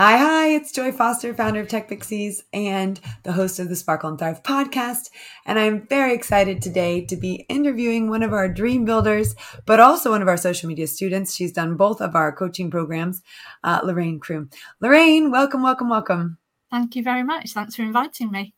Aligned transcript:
Hi, 0.00 0.16
hi, 0.16 0.46
it's 0.50 0.70
Joy 0.70 0.92
Foster, 0.92 1.34
founder 1.34 1.58
of 1.58 1.66
Tech 1.66 1.88
Pixies 1.88 2.44
and 2.52 3.00
the 3.24 3.32
host 3.32 3.58
of 3.58 3.68
the 3.68 3.74
Sparkle 3.74 4.10
and 4.10 4.16
Thrive 4.16 4.44
podcast. 4.44 5.10
And 5.44 5.58
I'm 5.58 5.88
very 5.88 6.14
excited 6.14 6.62
today 6.62 7.04
to 7.06 7.16
be 7.16 7.44
interviewing 7.48 8.08
one 8.08 8.22
of 8.22 8.32
our 8.32 8.48
dream 8.48 8.84
builders, 8.84 9.34
but 9.66 9.80
also 9.80 10.12
one 10.12 10.22
of 10.22 10.28
our 10.28 10.36
social 10.36 10.68
media 10.68 10.86
students. 10.86 11.34
She's 11.34 11.50
done 11.50 11.76
both 11.76 12.00
of 12.00 12.14
our 12.14 12.30
coaching 12.30 12.70
programs, 12.70 13.22
uh, 13.64 13.80
Lorraine 13.82 14.20
Croom. 14.20 14.50
Lorraine, 14.80 15.32
welcome, 15.32 15.64
welcome, 15.64 15.88
welcome. 15.88 16.38
Thank 16.70 16.94
you 16.94 17.02
very 17.02 17.24
much. 17.24 17.50
Thanks 17.50 17.74
for 17.74 17.82
inviting 17.82 18.30
me. 18.30 18.54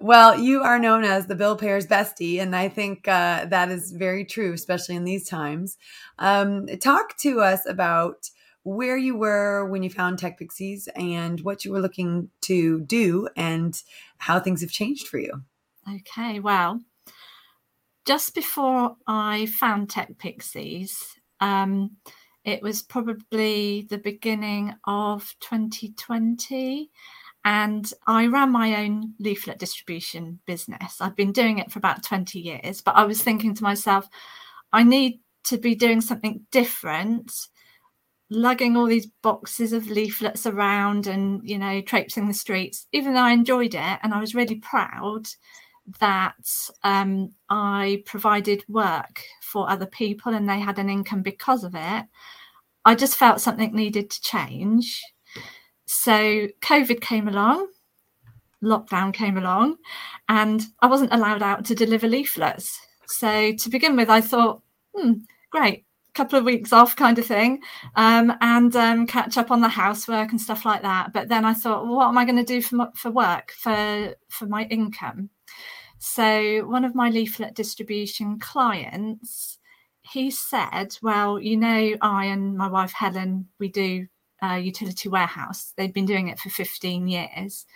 Well, 0.00 0.40
you 0.40 0.62
are 0.62 0.80
known 0.80 1.04
as 1.04 1.26
the 1.26 1.36
Bill 1.36 1.56
Payers 1.56 1.86
bestie, 1.86 2.40
and 2.40 2.56
I 2.56 2.68
think 2.68 3.06
uh, 3.06 3.44
that 3.44 3.70
is 3.70 3.92
very 3.92 4.24
true, 4.24 4.52
especially 4.52 4.96
in 4.96 5.04
these 5.04 5.28
times. 5.28 5.78
Um, 6.18 6.66
talk 6.80 7.16
to 7.18 7.42
us 7.42 7.60
about 7.64 8.28
where 8.64 8.96
you 8.96 9.16
were 9.16 9.66
when 9.66 9.82
you 9.82 9.90
found 9.90 10.18
Tech 10.18 10.38
Pixies 10.38 10.88
and 10.96 11.40
what 11.40 11.64
you 11.64 11.72
were 11.72 11.80
looking 11.80 12.30
to 12.42 12.80
do 12.80 13.28
and 13.36 13.80
how 14.18 14.40
things 14.40 14.62
have 14.62 14.70
changed 14.70 15.06
for 15.06 15.18
you. 15.18 15.42
Okay, 15.88 16.40
well, 16.40 16.80
just 18.06 18.34
before 18.34 18.96
I 19.06 19.46
found 19.46 19.90
Tech 19.90 20.16
Pixies, 20.18 21.16
um, 21.40 21.96
it 22.44 22.62
was 22.62 22.82
probably 22.82 23.86
the 23.88 23.98
beginning 23.98 24.74
of 24.86 25.34
2020. 25.40 26.90
And 27.46 27.92
I 28.06 28.26
ran 28.26 28.50
my 28.50 28.82
own 28.82 29.12
leaflet 29.18 29.58
distribution 29.58 30.40
business. 30.46 31.00
I've 31.00 31.16
been 31.16 31.32
doing 31.32 31.58
it 31.58 31.70
for 31.70 31.78
about 31.78 32.02
20 32.02 32.38
years, 32.40 32.80
but 32.80 32.96
I 32.96 33.04
was 33.04 33.22
thinking 33.22 33.54
to 33.54 33.62
myself, 33.62 34.08
I 34.72 34.82
need 34.82 35.20
to 35.44 35.58
be 35.58 35.74
doing 35.74 36.00
something 36.00 36.46
different 36.50 37.30
lugging 38.34 38.76
all 38.76 38.86
these 38.86 39.06
boxes 39.22 39.72
of 39.72 39.88
leaflets 39.88 40.46
around 40.46 41.06
and 41.06 41.40
you 41.48 41.58
know 41.58 41.80
traipsing 41.80 42.26
the 42.26 42.34
streets. 42.34 42.86
Even 42.92 43.14
though 43.14 43.20
i 43.20 43.32
enjoyed 43.32 43.74
it 43.74 43.98
and 44.02 44.12
i 44.12 44.20
was 44.20 44.34
really 44.34 44.56
proud 44.56 45.26
that 46.00 46.34
um, 46.82 47.30
i 47.50 48.02
provided 48.06 48.64
work 48.68 49.22
for 49.42 49.68
other 49.68 49.86
people 49.86 50.34
and 50.34 50.48
they 50.48 50.58
had 50.58 50.78
an 50.78 50.88
income 50.88 51.22
because 51.22 51.62
of 51.64 51.74
it 51.74 52.04
i 52.84 52.94
just 52.94 53.16
felt 53.16 53.40
something 53.40 53.72
needed 53.74 54.10
to 54.10 54.20
change. 54.22 55.02
So 55.86 56.48
covid 56.60 57.00
came 57.00 57.28
along 57.28 57.68
lockdown 58.62 59.12
came 59.12 59.36
along 59.36 59.76
and 60.28 60.62
i 60.80 60.86
wasn't 60.86 61.12
allowed 61.12 61.42
out 61.42 61.64
to 61.66 61.74
deliver 61.74 62.08
leaflets. 62.08 62.80
So 63.06 63.52
to 63.52 63.68
begin 63.68 63.96
with 63.96 64.10
i 64.10 64.20
thought 64.20 64.62
hmm, 64.94 65.14
great 65.50 65.84
couple 66.14 66.38
of 66.38 66.44
weeks 66.44 66.72
off 66.72 66.96
kind 66.96 67.18
of 67.18 67.26
thing 67.26 67.60
um, 67.96 68.32
and 68.40 68.74
um, 68.76 69.06
catch 69.06 69.36
up 69.36 69.50
on 69.50 69.60
the 69.60 69.68
housework 69.68 70.30
and 70.30 70.40
stuff 70.40 70.64
like 70.64 70.82
that. 70.82 71.12
But 71.12 71.28
then 71.28 71.44
i 71.44 71.54
thought 71.54 71.84
well, 71.84 71.96
what 71.96 72.08
am 72.08 72.18
i 72.18 72.24
going 72.24 72.36
to 72.36 72.44
do 72.44 72.62
for, 72.62 72.88
for 72.94 73.10
work 73.10 73.52
for 73.52 74.14
for 74.28 74.46
my 74.46 74.64
income? 74.64 75.30
So 75.98 76.66
one 76.66 76.84
of 76.84 76.94
my 76.94 77.10
leaflet 77.10 77.54
distribution 77.54 78.38
clients 78.38 79.58
he 80.02 80.30
said 80.30 80.94
well 81.00 81.40
you 81.40 81.56
know 81.56 81.94
i 82.02 82.26
and 82.26 82.58
my 82.58 82.68
wife 82.68 82.92
helen 82.92 83.48
we 83.58 83.70
do 83.70 84.06
a 84.42 84.58
utility 84.58 85.08
warehouse. 85.08 85.72
They've 85.76 85.92
been 85.92 86.06
doing 86.06 86.28
it 86.28 86.38
for 86.38 86.50
15 86.50 87.08
years. 87.08 87.66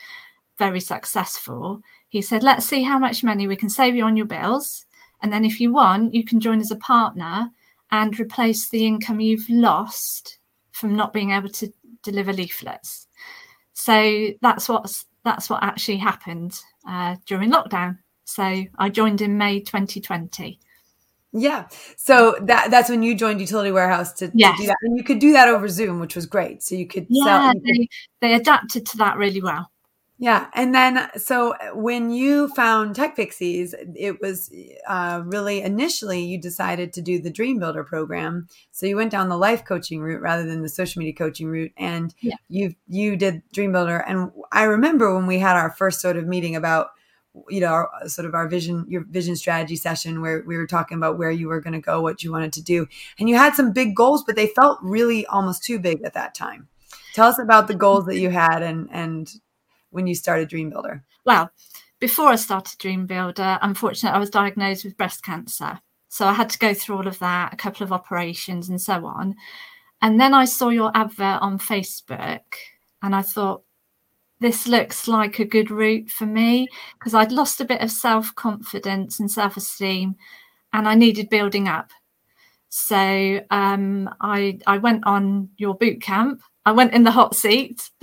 Very 0.59 0.81
successful. 0.81 1.81
He 2.09 2.23
said 2.23 2.43
let's 2.43 2.67
see 2.67 2.83
how 2.83 2.99
much 2.99 3.25
money 3.25 3.47
we 3.47 3.57
can 3.57 3.71
save 3.71 3.95
you 3.95 4.05
on 4.05 4.17
your 4.17 4.27
bills 4.27 4.87
and 5.23 5.33
then 5.33 5.45
if 5.45 5.61
you 5.61 5.73
want 5.73 6.15
you 6.15 6.25
can 6.25 6.41
join 6.41 6.61
as 6.61 6.71
a 6.71 6.77
partner 6.77 7.51
and 7.91 8.19
replace 8.19 8.69
the 8.69 8.87
income 8.87 9.21
you've 9.21 9.49
lost 9.49 10.39
from 10.73 10.95
not 10.95 11.13
being 11.13 11.31
able 11.31 11.49
to 11.49 11.73
deliver 12.03 12.33
leaflets. 12.33 13.07
So 13.73 14.29
that's 14.41 14.69
what's 14.69 15.07
that's 15.25 15.51
what 15.51 15.63
actually 15.63 15.99
happened 15.99 16.59
uh, 16.89 17.17
during 17.27 17.51
lockdown. 17.51 17.99
So 18.25 18.65
I 18.79 18.89
joined 18.89 19.21
in 19.21 19.39
May 19.39 19.61
2020. 19.61 20.59
Yeah. 21.33 21.69
So 21.97 22.37
that 22.43 22.71
that's 22.71 22.89
when 22.89 23.03
you 23.03 23.15
joined 23.15 23.41
Utility 23.41 23.71
Warehouse 23.71 24.13
to, 24.15 24.31
yes. 24.35 24.57
to 24.57 24.63
do 24.63 24.67
that. 24.69 24.77
And 24.83 24.97
you 24.97 25.05
could 25.05 25.19
do 25.19 25.33
that 25.33 25.49
over 25.49 25.69
Zoom, 25.69 26.01
which 26.01 26.17
was 26.17 26.27
great. 26.27 26.63
So 26.63 26.75
you 26.75 26.87
could 26.87 27.07
yeah, 27.09 27.53
sell, 27.53 27.61
they, 27.65 27.89
they 28.21 28.35
adapted 28.35 28.87
to 28.87 28.97
that 28.99 29.17
really 29.17 29.43
well. 29.43 29.71
Yeah. 30.21 30.49
And 30.53 30.75
then, 30.75 31.09
so 31.17 31.55
when 31.75 32.11
you 32.11 32.49
found 32.49 32.97
Tech 32.97 33.15
Pixies, 33.15 33.73
it 33.95 34.21
was 34.21 34.53
uh, 34.89 35.23
really 35.25 35.63
initially 35.63 36.25
you 36.25 36.41
decided 36.41 36.93
to 36.95 37.01
do 37.01 37.21
the 37.21 37.31
Dream 37.31 37.61
Builder 37.61 37.85
program. 37.85 38.49
So 38.73 38.87
you 38.87 38.97
went 38.97 39.13
down 39.13 39.29
the 39.29 39.39
life 39.39 39.65
coaching 39.65 40.01
route 40.01 40.21
rather 40.21 40.45
than 40.45 40.63
the 40.63 40.69
social 40.69 40.99
media 40.99 41.15
coaching 41.15 41.47
route. 41.47 41.71
And 41.77 42.13
yeah. 42.21 42.35
you 42.49 42.75
you 42.89 43.17
did 43.17 43.43
Dream 43.53 43.71
Builder. 43.71 43.99
And 43.99 44.33
I 44.51 44.65
remember 44.65 45.15
when 45.15 45.29
we 45.29 45.39
had 45.39 45.57
our 45.57 45.71
first 45.71 46.01
sort 46.01 46.17
of 46.17 46.27
meeting 46.27 46.57
about, 46.57 46.89
you 47.49 47.61
know, 47.61 47.69
our, 47.69 47.91
sort 48.07 48.27
of 48.27 48.35
our 48.35 48.49
vision, 48.49 48.87
your 48.89 49.05
vision 49.09 49.37
strategy 49.37 49.77
session 49.77 50.21
where 50.21 50.43
we 50.45 50.57
were 50.57 50.67
talking 50.67 50.99
about 50.99 51.17
where 51.17 51.31
you 51.31 51.47
were 51.47 51.61
going 51.61 51.75
to 51.75 51.81
go, 51.81 52.03
what 52.03 52.25
you 52.25 52.33
wanted 52.33 52.53
to 52.55 52.63
do. 52.63 52.89
And 53.21 53.29
you 53.29 53.37
had 53.37 53.55
some 53.55 53.73
big 53.73 53.95
goals, 53.95 54.25
but 54.25 54.35
they 54.35 54.49
felt 54.49 54.81
really 54.83 55.27
almost 55.27 55.63
too 55.63 55.79
big 55.79 56.03
at 56.03 56.15
that 56.15 56.35
time. 56.35 56.67
Tell 57.15 57.29
us 57.29 57.39
about 57.39 57.69
the 57.69 57.75
goals 57.75 58.07
that 58.07 58.19
you 58.19 58.31
had 58.31 58.65
and, 58.65 58.89
and, 58.91 59.33
when 59.91 60.07
you 60.07 60.15
started 60.15 60.49
Dream 60.49 60.71
Builder? 60.71 61.03
Well, 61.25 61.51
before 62.01 62.29
I 62.29 62.37
started 62.37 62.79
Dream 62.79 63.07
Builder, 63.07 63.59
unfortunately, 63.63 64.17
I 64.17 64.21
was 64.21 64.31
diagnosed 64.31 64.85
with 64.85 64.97
breast 64.97 65.23
cancer. 65.23 65.81
So 66.09 66.27
I 66.27 66.33
had 66.33 66.51
to 66.51 66.59
go 66.59 66.73
through 66.73 66.97
all 66.97 67.09
of 67.09 67.19
that, 67.19 67.53
a 67.53 67.57
couple 67.57 67.85
of 67.85 67.93
operations 67.93 68.69
and 68.69 68.81
so 68.81 69.05
on. 69.07 69.35
And 70.01 70.21
then 70.21 70.33
I 70.33 70.45
saw 70.45 70.69
your 70.69 70.91
advert 70.95 71.43
on 71.43 71.59
Facebook 71.59 72.41
and 73.03 73.15
I 73.15 73.23
thought, 73.23 73.63
this 74.41 74.69
looks 74.69 75.09
like 75.09 75.41
a 75.41 75.45
good 75.45 75.71
route 75.71 76.09
for 76.11 76.25
me 76.25 76.69
because 76.99 77.13
I'd 77.13 77.33
lost 77.33 77.61
a 77.61 77.65
bit 77.65 77.81
of 77.81 77.91
self 77.91 78.33
confidence 78.37 79.19
and 79.19 79.31
self 79.31 79.57
esteem 79.57 80.15
and 80.73 80.89
I 80.89 80.95
needed 80.95 81.29
building 81.29 81.67
up. 81.67 81.91
So 82.69 83.41
um, 83.51 84.09
I, 84.21 84.59
I 84.67 84.79
went 84.79 85.05
on 85.07 85.49
your 85.57 85.75
boot 85.75 86.01
camp 86.01 86.43
I 86.69 86.73
went 86.73 86.93
in 86.93 87.03
the 87.03 87.11
hot 87.11 87.35
seat. 87.35 87.89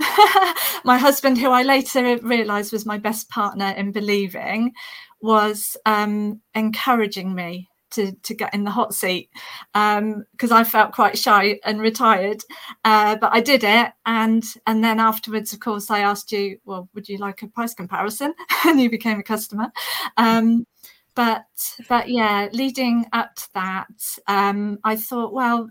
my 0.84 0.98
husband, 0.98 1.38
who 1.38 1.50
I 1.50 1.62
later 1.62 2.18
realised 2.18 2.72
was 2.72 2.84
my 2.84 2.98
best 2.98 3.28
partner 3.28 3.68
in 3.76 3.92
believing, 3.92 4.72
was 5.20 5.76
um, 5.86 6.40
encouraging 6.52 7.32
me 7.32 7.68
to, 7.92 8.10
to 8.10 8.34
get 8.34 8.52
in 8.52 8.64
the 8.64 8.72
hot 8.72 8.92
seat 8.92 9.30
because 9.72 10.50
um, 10.50 10.52
I 10.52 10.64
felt 10.64 10.90
quite 10.90 11.16
shy 11.16 11.60
and 11.64 11.80
retired. 11.80 12.42
Uh, 12.84 13.14
but 13.14 13.32
I 13.32 13.40
did 13.40 13.62
it, 13.62 13.92
and 14.04 14.42
and 14.66 14.82
then 14.82 14.98
afterwards, 14.98 15.52
of 15.52 15.60
course, 15.60 15.88
I 15.88 16.00
asked 16.00 16.32
you, 16.32 16.58
well, 16.64 16.88
would 16.92 17.08
you 17.08 17.18
like 17.18 17.42
a 17.42 17.46
price 17.46 17.72
comparison? 17.72 18.34
and 18.64 18.80
you 18.80 18.90
became 18.90 19.20
a 19.20 19.22
customer. 19.22 19.70
Um, 20.16 20.66
but 21.14 21.46
but 21.88 22.08
yeah, 22.08 22.48
leading 22.52 23.06
up 23.12 23.32
to 23.36 23.48
that, 23.54 24.18
um, 24.26 24.80
I 24.82 24.96
thought, 24.96 25.32
well, 25.32 25.70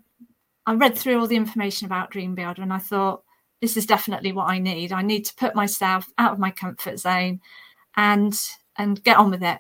I 0.68 0.74
read 0.74 0.98
through 0.98 1.20
all 1.20 1.28
the 1.28 1.36
information 1.36 1.86
about 1.86 2.12
Dream 2.12 2.36
Builder 2.36 2.62
and 2.62 2.74
I 2.74 2.80
thought, 2.80 3.24
this 3.62 3.78
is 3.78 3.86
definitely 3.86 4.32
what 4.32 4.50
I 4.50 4.60
need. 4.60 4.92
I 4.92 5.02
need 5.02 5.26
to 5.26 5.36
put 5.36 5.56
myself 5.56 6.08
out 6.18 6.34
of 6.34 6.40
my 6.40 6.52
comfort 6.52 7.00
zone 7.00 7.40
and 7.96 8.38
and 8.78 9.02
get 9.04 9.18
on 9.18 9.32
with 9.32 9.44
it. 9.44 9.60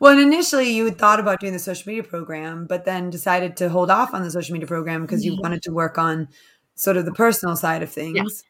Well, 0.00 0.12
and 0.12 0.20
initially 0.20 0.70
you 0.70 0.84
had 0.84 0.98
thought 0.98 1.20
about 1.20 1.40
doing 1.40 1.52
the 1.52 1.58
social 1.58 1.88
media 1.88 2.02
program, 2.02 2.66
but 2.66 2.84
then 2.84 3.10
decided 3.10 3.56
to 3.58 3.68
hold 3.68 3.90
off 3.90 4.12
on 4.12 4.22
the 4.22 4.30
social 4.30 4.52
media 4.52 4.66
program 4.66 5.02
because 5.02 5.24
you 5.24 5.32
mm. 5.32 5.42
wanted 5.42 5.62
to 5.62 5.72
work 5.72 5.98
on 5.98 6.28
sort 6.74 6.96
of 6.96 7.04
the 7.04 7.12
personal 7.12 7.56
side 7.56 7.82
of 7.82 7.90
things 7.90 8.44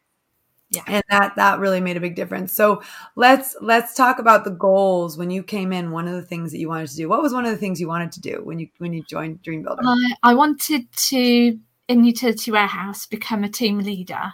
yeah. 0.71 0.83
And 0.85 1.03
that 1.09 1.35
that 1.35 1.59
really 1.59 1.79
made 1.79 1.97
a 1.97 1.99
big 1.99 2.15
difference. 2.15 2.53
So 2.53 2.83
let's 3.15 3.55
let's 3.59 3.95
talk 3.95 4.19
about 4.19 4.43
the 4.43 4.51
goals 4.51 5.17
when 5.17 5.31
you 5.31 5.41
came 5.41 5.73
in 5.73 5.89
one 5.89 6.07
of 6.07 6.13
the 6.13 6.21
things 6.21 6.51
that 6.51 6.59
you 6.59 6.69
wanted 6.69 6.89
to 6.89 6.95
do. 6.95 7.09
What 7.09 7.23
was 7.23 7.33
one 7.33 7.45
of 7.45 7.51
the 7.51 7.57
things 7.57 7.81
you 7.81 7.87
wanted 7.87 8.11
to 8.13 8.21
do 8.21 8.41
when 8.43 8.59
you 8.59 8.67
when 8.77 8.93
you 8.93 9.03
joined 9.03 9.41
dream 9.41 9.63
builder? 9.63 9.81
Uh, 9.83 9.95
i 10.21 10.33
wanted 10.33 10.91
to 10.91 11.57
in 11.87 12.03
utility 12.03 12.51
warehouse 12.51 13.07
become 13.07 13.43
a 13.43 13.49
team 13.49 13.79
leader. 13.79 14.33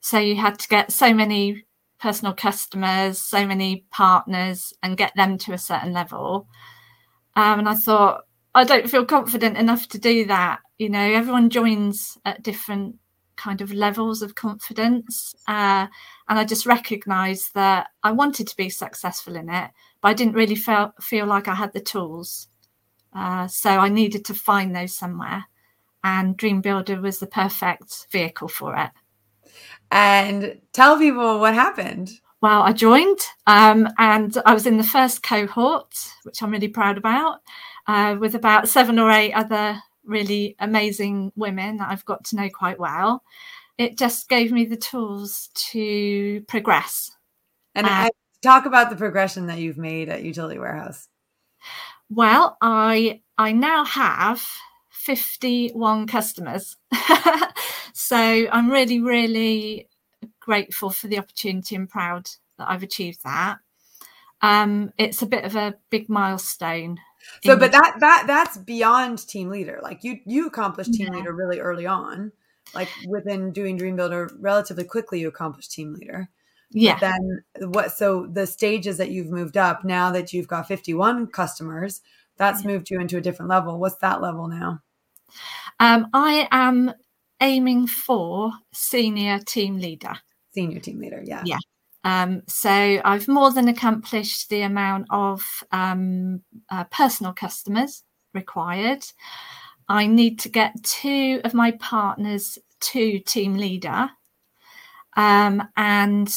So 0.00 0.18
you 0.18 0.36
had 0.36 0.58
to 0.60 0.68
get 0.68 0.92
so 0.92 1.12
many 1.12 1.64
personal 1.98 2.32
customers 2.32 3.18
so 3.18 3.46
many 3.46 3.84
partners 3.90 4.72
and 4.82 4.96
get 4.96 5.12
them 5.16 5.36
to 5.36 5.52
a 5.52 5.58
certain 5.58 5.92
level. 5.92 6.46
Um, 7.34 7.58
and 7.60 7.68
i 7.68 7.74
thought 7.74 8.22
i 8.54 8.64
don't 8.64 8.90
feel 8.90 9.04
confident 9.04 9.56
enough 9.56 9.88
to 9.88 9.98
do 9.98 10.26
that. 10.26 10.60
You 10.78 10.90
know 10.90 11.00
everyone 11.00 11.50
joins 11.50 12.16
at 12.24 12.44
different 12.44 12.96
kind 13.40 13.60
of 13.60 13.72
levels 13.72 14.22
of 14.22 14.34
confidence. 14.34 15.34
Uh, 15.48 15.86
and 16.28 16.38
I 16.38 16.44
just 16.44 16.66
recognized 16.66 17.54
that 17.54 17.88
I 18.02 18.12
wanted 18.12 18.46
to 18.48 18.56
be 18.56 18.68
successful 18.68 19.34
in 19.34 19.48
it, 19.48 19.70
but 20.00 20.08
I 20.08 20.14
didn't 20.14 20.34
really 20.34 20.54
feel, 20.54 20.92
feel 21.00 21.26
like 21.26 21.48
I 21.48 21.54
had 21.54 21.72
the 21.72 21.80
tools. 21.80 22.48
Uh, 23.12 23.48
so 23.48 23.70
I 23.70 23.88
needed 23.88 24.24
to 24.26 24.34
find 24.34 24.76
those 24.76 24.94
somewhere. 24.94 25.46
And 26.04 26.36
Dream 26.36 26.60
Builder 26.60 27.00
was 27.00 27.18
the 27.18 27.26
perfect 27.26 28.06
vehicle 28.12 28.48
for 28.48 28.76
it. 28.76 28.90
And 29.90 30.60
tell 30.72 30.98
people 30.98 31.40
what 31.40 31.54
happened. 31.54 32.10
Well, 32.42 32.62
I 32.62 32.72
joined 32.72 33.20
um, 33.46 33.88
and 33.98 34.36
I 34.46 34.54
was 34.54 34.66
in 34.66 34.78
the 34.78 34.84
first 34.84 35.22
cohort, 35.22 35.94
which 36.22 36.42
I'm 36.42 36.52
really 36.52 36.68
proud 36.68 36.96
about, 36.96 37.40
uh, 37.86 38.16
with 38.18 38.34
about 38.34 38.68
seven 38.68 38.98
or 38.98 39.10
eight 39.10 39.32
other 39.32 39.82
really 40.04 40.56
amazing 40.58 41.32
women 41.36 41.78
that 41.78 41.90
I've 41.90 42.04
got 42.04 42.24
to 42.26 42.36
know 42.36 42.48
quite 42.48 42.78
well. 42.78 43.22
it 43.78 43.96
just 43.96 44.28
gave 44.28 44.52
me 44.52 44.64
the 44.66 44.76
tools 44.76 45.50
to 45.54 46.42
progress. 46.48 47.16
And 47.74 47.86
uh, 47.86 47.90
I, 47.90 48.10
talk 48.42 48.66
about 48.66 48.90
the 48.90 48.96
progression 48.96 49.46
that 49.46 49.58
you've 49.58 49.78
made 49.78 50.08
at 50.08 50.22
Utility 50.22 50.58
Warehouse. 50.58 51.08
Well, 52.10 52.56
I 52.60 53.20
I 53.38 53.52
now 53.52 53.84
have 53.84 54.46
51 54.90 56.06
customers. 56.06 56.76
so 57.94 58.16
I'm 58.16 58.70
really, 58.70 59.00
really 59.00 59.88
grateful 60.40 60.90
for 60.90 61.08
the 61.08 61.18
opportunity 61.18 61.74
and 61.74 61.88
proud 61.88 62.28
that 62.58 62.68
I've 62.68 62.82
achieved 62.82 63.22
that. 63.24 63.58
Um, 64.42 64.92
it's 64.98 65.22
a 65.22 65.26
bit 65.26 65.44
of 65.44 65.56
a 65.56 65.76
big 65.90 66.08
milestone. 66.08 66.98
So, 67.44 67.56
but 67.56 67.72
that 67.72 67.96
that 68.00 68.24
that's 68.26 68.56
beyond 68.58 69.26
team 69.26 69.50
leader. 69.50 69.80
Like 69.82 70.04
you 70.04 70.20
you 70.24 70.46
accomplished 70.46 70.92
team 70.94 71.08
yeah. 71.10 71.18
leader 71.18 71.32
really 71.32 71.60
early 71.60 71.86
on. 71.86 72.32
Like 72.74 72.88
within 73.08 73.52
doing 73.52 73.76
Dream 73.76 73.96
Builder, 73.96 74.30
relatively 74.38 74.84
quickly 74.84 75.20
you 75.20 75.28
accomplished 75.28 75.72
team 75.72 75.94
leader. 75.94 76.28
Yeah. 76.70 76.94
But 76.94 77.00
then 77.00 77.70
what? 77.70 77.92
So 77.92 78.26
the 78.26 78.46
stages 78.46 78.98
that 78.98 79.10
you've 79.10 79.30
moved 79.30 79.56
up 79.56 79.84
now 79.84 80.10
that 80.12 80.32
you've 80.32 80.48
got 80.48 80.68
51 80.68 81.28
customers, 81.28 82.00
that's 82.36 82.62
yeah. 82.62 82.68
moved 82.68 82.90
you 82.90 83.00
into 83.00 83.16
a 83.16 83.20
different 83.20 83.50
level. 83.50 83.78
What's 83.78 83.96
that 83.96 84.22
level 84.22 84.46
now? 84.46 84.80
Um, 85.78 86.08
I 86.12 86.48
am 86.50 86.92
aiming 87.40 87.86
for 87.86 88.52
senior 88.72 89.38
team 89.40 89.78
leader. 89.78 90.14
Senior 90.52 90.80
team 90.80 91.00
leader, 91.00 91.22
yeah. 91.24 91.42
Yeah. 91.44 91.58
Um, 92.04 92.42
so 92.48 92.70
I've 93.04 93.28
more 93.28 93.52
than 93.52 93.68
accomplished 93.68 94.48
the 94.48 94.62
amount 94.62 95.06
of 95.10 95.42
um, 95.72 96.42
uh, 96.70 96.84
personal 96.84 97.32
customers 97.32 98.02
required. 98.32 99.04
I 99.88 100.06
need 100.06 100.38
to 100.40 100.48
get 100.48 100.82
two 100.82 101.40
of 101.44 101.52
my 101.52 101.72
partners 101.72 102.58
to 102.80 103.18
team 103.20 103.56
leader. 103.56 104.10
Um, 105.16 105.62
and 105.76 106.32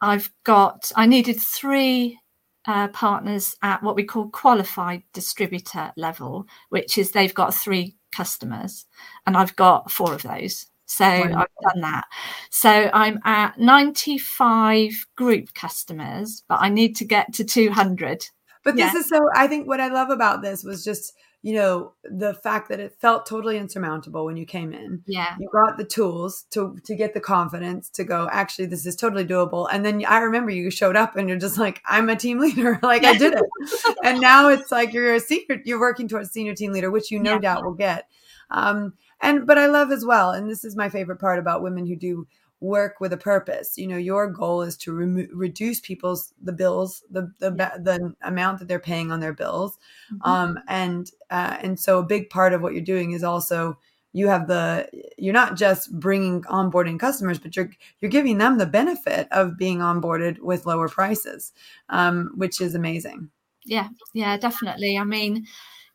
I've 0.00 0.32
got, 0.44 0.90
I 0.96 1.06
needed 1.06 1.38
three 1.38 2.18
uh, 2.66 2.88
partners 2.88 3.54
at 3.62 3.82
what 3.82 3.96
we 3.96 4.04
call 4.04 4.28
qualified 4.30 5.02
distributor 5.12 5.92
level, 5.96 6.46
which 6.70 6.98
is 6.98 7.10
they've 7.10 7.34
got 7.34 7.54
three 7.54 7.96
customers, 8.12 8.86
and 9.26 9.36
I've 9.36 9.56
got 9.56 9.90
four 9.90 10.14
of 10.14 10.22
those. 10.22 10.66
So 10.90 11.04
I've 11.04 11.32
done 11.32 11.82
that. 11.82 12.04
So 12.50 12.90
I'm 12.92 13.20
at 13.24 13.60
95 13.60 15.06
group 15.14 15.54
customers, 15.54 16.42
but 16.48 16.58
I 16.60 16.68
need 16.68 16.96
to 16.96 17.04
get 17.04 17.32
to 17.34 17.44
200. 17.44 18.26
But 18.64 18.74
this 18.74 18.92
yeah. 18.92 18.98
is 18.98 19.08
so, 19.08 19.20
I 19.32 19.46
think 19.46 19.68
what 19.68 19.80
I 19.80 19.86
love 19.86 20.10
about 20.10 20.42
this 20.42 20.64
was 20.64 20.82
just 20.82 21.14
you 21.42 21.54
know 21.54 21.92
the 22.04 22.34
fact 22.34 22.68
that 22.68 22.80
it 22.80 22.92
felt 23.00 23.24
totally 23.24 23.56
insurmountable 23.56 24.26
when 24.26 24.36
you 24.36 24.44
came 24.44 24.74
in 24.74 25.02
yeah 25.06 25.36
you 25.40 25.48
got 25.50 25.78
the 25.78 25.84
tools 25.86 26.44
to 26.50 26.76
to 26.84 26.94
get 26.94 27.14
the 27.14 27.20
confidence 27.20 27.88
to 27.88 28.04
go 28.04 28.28
actually 28.30 28.66
this 28.66 28.84
is 28.84 28.94
totally 28.94 29.24
doable 29.24 29.66
and 29.72 29.82
then 29.82 30.04
i 30.06 30.18
remember 30.18 30.50
you 30.50 30.70
showed 30.70 30.96
up 30.96 31.16
and 31.16 31.30
you're 31.30 31.38
just 31.38 31.56
like 31.56 31.80
i'm 31.86 32.10
a 32.10 32.16
team 32.16 32.38
leader 32.40 32.78
like 32.82 33.04
i 33.04 33.16
did 33.16 33.32
it 33.32 33.96
and 34.04 34.20
now 34.20 34.50
it's 34.50 34.70
like 34.70 34.92
you're 34.92 35.14
a 35.14 35.20
senior 35.20 35.62
you're 35.64 35.80
working 35.80 36.08
towards 36.08 36.30
senior 36.30 36.54
team 36.54 36.72
leader 36.72 36.90
which 36.90 37.10
you 37.10 37.18
no 37.18 37.32
yeah. 37.34 37.38
doubt 37.38 37.64
will 37.64 37.72
get 37.72 38.06
um 38.50 38.92
and 39.20 39.46
but 39.46 39.58
i 39.58 39.66
love 39.66 39.90
as 39.90 40.04
well 40.04 40.30
and 40.30 40.48
this 40.48 40.64
is 40.64 40.76
my 40.76 40.88
favorite 40.88 41.18
part 41.18 41.38
about 41.38 41.62
women 41.62 41.86
who 41.86 41.96
do 41.96 42.26
work 42.60 43.00
with 43.00 43.12
a 43.12 43.16
purpose. 43.16 43.76
You 43.76 43.86
know 43.86 43.96
your 43.96 44.28
goal 44.28 44.62
is 44.62 44.76
to 44.78 44.92
remo- 44.92 45.28
reduce 45.32 45.80
people's 45.80 46.32
the 46.42 46.52
bills 46.52 47.02
the 47.10 47.32
the, 47.38 47.50
the 47.50 48.14
amount 48.22 48.58
that 48.58 48.68
they're 48.68 48.78
paying 48.78 49.10
on 49.10 49.20
their 49.20 49.32
bills. 49.32 49.78
Mm-hmm. 50.12 50.30
um 50.30 50.58
and 50.68 51.10
uh, 51.30 51.56
and 51.60 51.80
so 51.80 51.98
a 51.98 52.04
big 52.04 52.30
part 52.30 52.52
of 52.52 52.62
what 52.62 52.72
you're 52.72 52.82
doing 52.82 53.12
is 53.12 53.24
also 53.24 53.78
you 54.12 54.26
have 54.28 54.48
the 54.48 54.88
you're 55.18 55.32
not 55.32 55.56
just 55.56 55.98
bringing 55.98 56.42
onboarding 56.42 56.98
customers 56.98 57.38
but 57.38 57.56
you're 57.56 57.70
you're 58.00 58.10
giving 58.10 58.38
them 58.38 58.58
the 58.58 58.66
benefit 58.66 59.28
of 59.30 59.56
being 59.56 59.78
onboarded 59.78 60.38
with 60.40 60.66
lower 60.66 60.88
prices 60.88 61.52
um, 61.88 62.30
which 62.36 62.60
is 62.60 62.74
amazing. 62.74 63.30
Yeah 63.64 63.88
yeah 64.12 64.36
definitely. 64.36 64.98
I 64.98 65.04
mean 65.04 65.46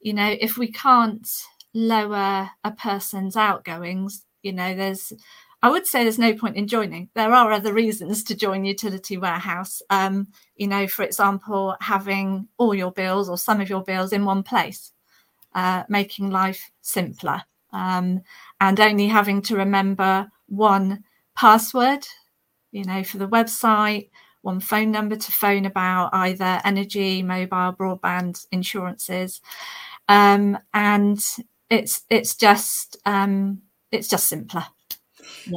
you 0.02 0.14
know 0.14 0.36
if 0.40 0.58
we 0.58 0.72
can't 0.72 1.28
lower 1.76 2.50
a 2.64 2.72
person's 2.72 3.38
outgoings 3.38 4.26
you 4.42 4.54
know 4.54 4.74
there's 4.76 5.14
I 5.66 5.70
would 5.70 5.88
say 5.88 6.04
there's 6.04 6.20
no 6.20 6.36
point 6.36 6.58
in 6.58 6.68
joining. 6.68 7.10
There 7.16 7.34
are 7.34 7.52
other 7.52 7.74
reasons 7.74 8.24
to 8.26 8.36
join 8.36 8.66
Utility 8.66 9.18
Warehouse. 9.18 9.82
Um, 9.90 10.28
you 10.56 10.68
know, 10.68 10.86
for 10.86 11.02
example, 11.02 11.76
having 11.82 12.48
all 12.60 12.76
your 12.76 12.92
bills 12.92 13.30
or 13.30 13.38
some 13.40 13.60
of 13.60 13.68
your 13.68 13.82
bills 13.82 14.14
in 14.14 14.26
one 14.26 14.44
place, 14.44 14.92
uh, 15.56 15.84
making 15.90 16.30
life 16.30 16.70
simpler, 16.82 17.42
um, 17.74 18.22
and 18.62 18.80
only 18.80 19.08
having 19.08 19.42
to 19.44 19.56
remember 19.56 20.30
one 20.46 21.04
password, 21.36 22.06
you 22.72 22.84
know, 22.84 23.04
for 23.04 23.18
the 23.18 23.28
website, 23.28 24.10
one 24.44 24.60
phone 24.60 24.92
number 24.92 25.16
to 25.16 25.32
phone 25.32 25.66
about 25.66 26.12
either 26.14 26.62
energy, 26.64 27.24
mobile, 27.24 27.74
broadband, 27.74 28.46
insurances, 28.52 29.42
um, 30.10 30.60
and 30.76 31.20
it's 31.70 32.04
it's 32.10 32.36
just 32.36 32.98
um, 33.06 33.62
it's 33.92 34.08
just 34.08 34.28
simpler. 34.28 34.66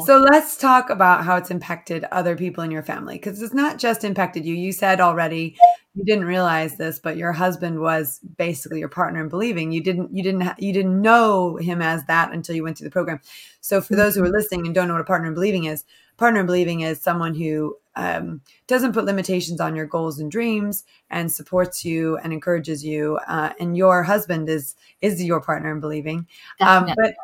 So 0.04 0.18
let's 0.18 0.56
talk 0.56 0.90
about 0.90 1.24
how 1.24 1.36
it's 1.36 1.50
impacted 1.50 2.04
other 2.12 2.36
people 2.36 2.62
in 2.62 2.70
your 2.70 2.82
family 2.82 3.14
because 3.14 3.40
it's 3.40 3.54
not 3.54 3.78
just 3.78 4.04
impacted 4.04 4.44
you. 4.44 4.54
You 4.54 4.72
said 4.72 5.00
already 5.00 5.56
you 5.94 6.04
didn't 6.04 6.26
realize 6.26 6.76
this, 6.76 6.98
but 6.98 7.16
your 7.16 7.32
husband 7.32 7.80
was 7.80 8.20
basically 8.36 8.80
your 8.80 8.88
partner 8.88 9.20
in 9.20 9.28
believing. 9.28 9.72
You 9.72 9.82
didn't 9.82 10.14
you 10.14 10.22
didn't 10.22 10.48
you 10.58 10.72
didn't 10.72 11.00
know 11.00 11.56
him 11.56 11.82
as 11.82 12.04
that 12.04 12.32
until 12.32 12.54
you 12.54 12.62
went 12.62 12.78
through 12.78 12.86
the 12.86 12.92
program. 12.92 13.20
So 13.60 13.80
for 13.80 13.96
those 13.96 14.14
who 14.14 14.22
are 14.22 14.26
mm-hmm. 14.26 14.34
listening 14.34 14.66
and 14.66 14.74
don't 14.74 14.88
know 14.88 14.94
what 14.94 15.00
a 15.00 15.04
partner 15.04 15.28
in 15.28 15.34
believing 15.34 15.64
is, 15.64 15.84
partner 16.16 16.40
in 16.40 16.46
believing 16.46 16.82
is 16.82 17.00
someone 17.00 17.34
who 17.34 17.76
um, 17.98 18.42
doesn't 18.68 18.92
put 18.92 19.04
limitations 19.04 19.60
on 19.60 19.74
your 19.74 19.84
goals 19.84 20.20
and 20.20 20.30
dreams 20.30 20.84
and 21.10 21.30
supports 21.30 21.84
you 21.84 22.16
and 22.18 22.32
encourages 22.32 22.84
you. 22.84 23.18
Uh, 23.26 23.52
and 23.58 23.76
your 23.76 24.04
husband 24.04 24.48
is 24.48 24.76
is 25.02 25.22
your 25.22 25.40
partner 25.40 25.72
in 25.72 25.80
believing. 25.80 26.26
Um, 26.60 26.90
but 26.96 27.14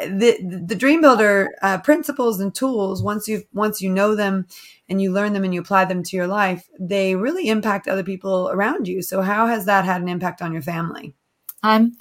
the 0.00 0.64
the 0.66 0.74
dream 0.74 1.00
builder 1.00 1.50
uh, 1.62 1.78
principles 1.78 2.40
and 2.40 2.52
tools 2.52 3.00
once 3.00 3.28
you 3.28 3.44
once 3.52 3.80
you 3.80 3.88
know 3.88 4.16
them 4.16 4.46
and 4.88 5.00
you 5.00 5.12
learn 5.12 5.34
them 5.34 5.44
and 5.44 5.54
you 5.54 5.60
apply 5.60 5.84
them 5.84 6.02
to 6.02 6.16
your 6.16 6.26
life 6.26 6.68
they 6.80 7.14
really 7.14 7.48
impact 7.48 7.86
other 7.86 8.02
people 8.02 8.48
around 8.50 8.88
you 8.88 9.02
so 9.02 9.22
how 9.22 9.46
has 9.46 9.66
that 9.66 9.84
had 9.84 10.00
an 10.00 10.08
impact 10.08 10.42
on 10.42 10.52
your 10.52 10.62
family 10.62 11.14
um 11.62 11.92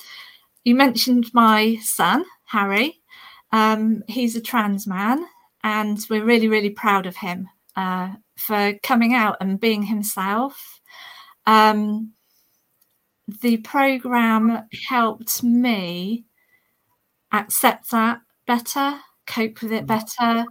you 0.63 0.73
mentioned 0.73 1.29
my 1.33 1.77
son 1.81 2.25
harry 2.45 3.01
um 3.51 4.01
he's 4.07 4.35
a 4.35 4.41
trans 4.41 4.87
man 4.87 5.23
and 5.63 5.99
we're 6.09 6.25
really 6.25 6.47
really 6.47 6.71
proud 6.71 7.05
of 7.05 7.17
him 7.17 7.47
uh, 7.75 8.13
for 8.37 8.73
coming 8.83 9.13
out 9.13 9.37
and 9.39 9.59
being 9.59 9.83
himself 9.83 10.81
um 11.45 12.13
the 13.27 13.57
program 13.57 14.67
helped 14.89 15.43
me 15.43 16.25
accept 17.31 17.91
that 17.91 18.21
better, 18.45 18.99
cope 19.25 19.61
with 19.61 19.71
it 19.71 19.85
mm. 19.85 19.87
better, 19.87 20.45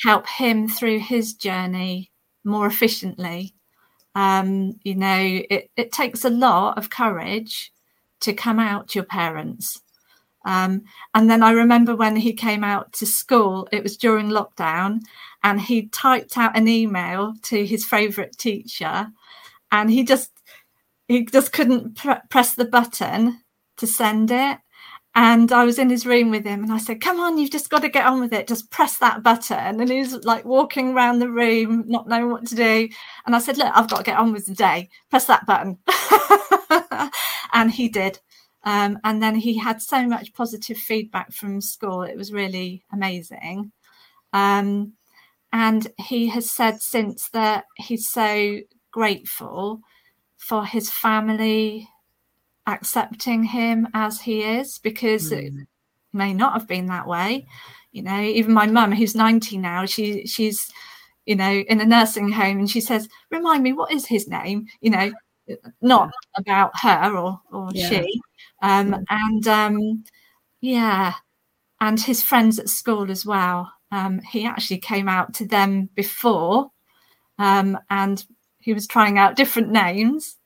help 0.00 0.26
him 0.26 0.68
through 0.68 0.98
his 0.98 1.34
journey 1.34 2.10
more 2.44 2.66
efficiently. 2.66 3.54
Um, 4.14 4.74
you 4.82 4.94
know, 4.94 5.42
it, 5.50 5.70
it 5.76 5.92
takes 5.92 6.24
a 6.24 6.30
lot 6.30 6.78
of 6.78 6.90
courage 6.90 7.72
to 8.20 8.32
come 8.32 8.58
out 8.58 8.88
to 8.88 8.98
your 9.00 9.06
parents. 9.06 9.80
Um, 10.44 10.84
and 11.14 11.30
then 11.30 11.42
I 11.42 11.52
remember 11.52 11.96
when 11.96 12.16
he 12.16 12.32
came 12.34 12.64
out 12.64 12.92
to 12.94 13.06
school, 13.06 13.68
it 13.72 13.82
was 13.82 13.96
during 13.96 14.28
lockdown, 14.28 15.00
and 15.42 15.60
he 15.60 15.88
typed 15.88 16.38
out 16.38 16.56
an 16.56 16.68
email 16.68 17.34
to 17.44 17.66
his 17.66 17.84
favourite 17.84 18.36
teacher, 18.38 19.08
and 19.72 19.90
he 19.90 20.04
just 20.04 20.30
he 21.08 21.24
just 21.26 21.52
couldn't 21.52 21.96
pr- 21.96 22.26
press 22.30 22.54
the 22.54 22.64
button 22.64 23.42
to 23.78 23.86
send 23.86 24.30
it. 24.30 24.58
And 25.16 25.52
I 25.52 25.64
was 25.64 25.78
in 25.78 25.90
his 25.90 26.06
room 26.06 26.30
with 26.30 26.44
him 26.44 26.64
and 26.64 26.72
I 26.72 26.78
said, 26.78 27.00
Come 27.00 27.20
on, 27.20 27.38
you've 27.38 27.52
just 27.52 27.70
got 27.70 27.82
to 27.82 27.88
get 27.88 28.06
on 28.06 28.20
with 28.20 28.32
it. 28.34 28.48
Just 28.48 28.70
press 28.70 28.98
that 28.98 29.22
button. 29.22 29.80
And 29.80 29.90
he 29.90 30.00
was 30.00 30.24
like 30.24 30.44
walking 30.44 30.92
around 30.94 31.20
the 31.20 31.30
room, 31.30 31.84
not 31.86 32.08
knowing 32.08 32.30
what 32.30 32.46
to 32.48 32.56
do. 32.56 32.88
And 33.26 33.36
I 33.36 33.40
said, 33.40 33.58
Look, 33.58 33.72
I've 33.74 33.90
got 33.90 33.98
to 33.98 34.04
get 34.04 34.18
on 34.18 34.32
with 34.32 34.46
the 34.46 34.54
day. 34.54 34.90
Press 35.10 35.26
that 35.26 35.46
button. 35.46 35.78
and 37.54 37.70
he 37.70 37.88
did. 37.88 38.18
Um, 38.64 38.98
and 39.04 39.22
then 39.22 39.34
he 39.34 39.58
had 39.58 39.82
so 39.82 40.06
much 40.06 40.32
positive 40.32 40.78
feedback 40.78 41.32
from 41.32 41.60
school. 41.60 42.02
It 42.02 42.16
was 42.16 42.32
really 42.32 42.82
amazing. 42.92 43.72
Um, 44.32 44.94
and 45.52 45.86
he 45.98 46.26
has 46.28 46.50
said 46.50 46.80
since 46.80 47.28
that 47.30 47.66
he's 47.76 48.08
so 48.08 48.60
grateful 48.90 49.80
for 50.36 50.64
his 50.64 50.90
family, 50.90 51.88
accepting 52.66 53.44
him 53.44 53.86
as 53.94 54.20
he 54.20 54.42
is 54.42 54.78
because 54.78 55.30
mm. 55.30 55.38
it 55.38 55.52
may 56.12 56.32
not 56.32 56.54
have 56.54 56.66
been 56.66 56.86
that 56.86 57.06
way. 57.06 57.46
You 57.92 58.02
know, 58.02 58.20
even 58.20 58.52
my 58.52 58.66
mum, 58.66 58.92
who's 58.92 59.14
90 59.14 59.58
now, 59.58 59.86
she 59.86 60.26
she's, 60.26 60.68
you 61.26 61.36
know, 61.36 61.52
in 61.52 61.80
a 61.80 61.84
nursing 61.84 62.32
home 62.32 62.58
and 62.58 62.70
she 62.70 62.80
says, 62.80 63.08
Remind 63.30 63.62
me, 63.62 63.72
what 63.72 63.92
is 63.92 64.06
his 64.06 64.26
name? 64.26 64.66
You 64.80 64.90
know, 64.90 65.12
not 65.80 66.10
about 66.36 66.72
her 66.80 67.16
or 67.16 67.40
or 67.52 67.68
yeah. 67.72 67.88
she. 67.88 68.20
Um, 68.64 68.96
and 69.10 69.48
um, 69.48 70.04
yeah, 70.60 71.14
and 71.80 72.00
his 72.00 72.22
friends 72.22 72.58
at 72.58 72.68
school 72.70 73.10
as 73.10 73.26
well. 73.26 73.72
um, 73.92 74.20
he 74.32 74.46
actually 74.46 74.78
came 74.80 75.08
out 75.08 75.34
to 75.34 75.46
them 75.46 75.88
before, 75.94 76.70
um, 77.38 77.78
and 77.90 78.24
he 78.60 78.74
was 78.74 78.86
trying 78.86 79.18
out 79.18 79.36
different 79.36 79.70
names. 79.70 80.38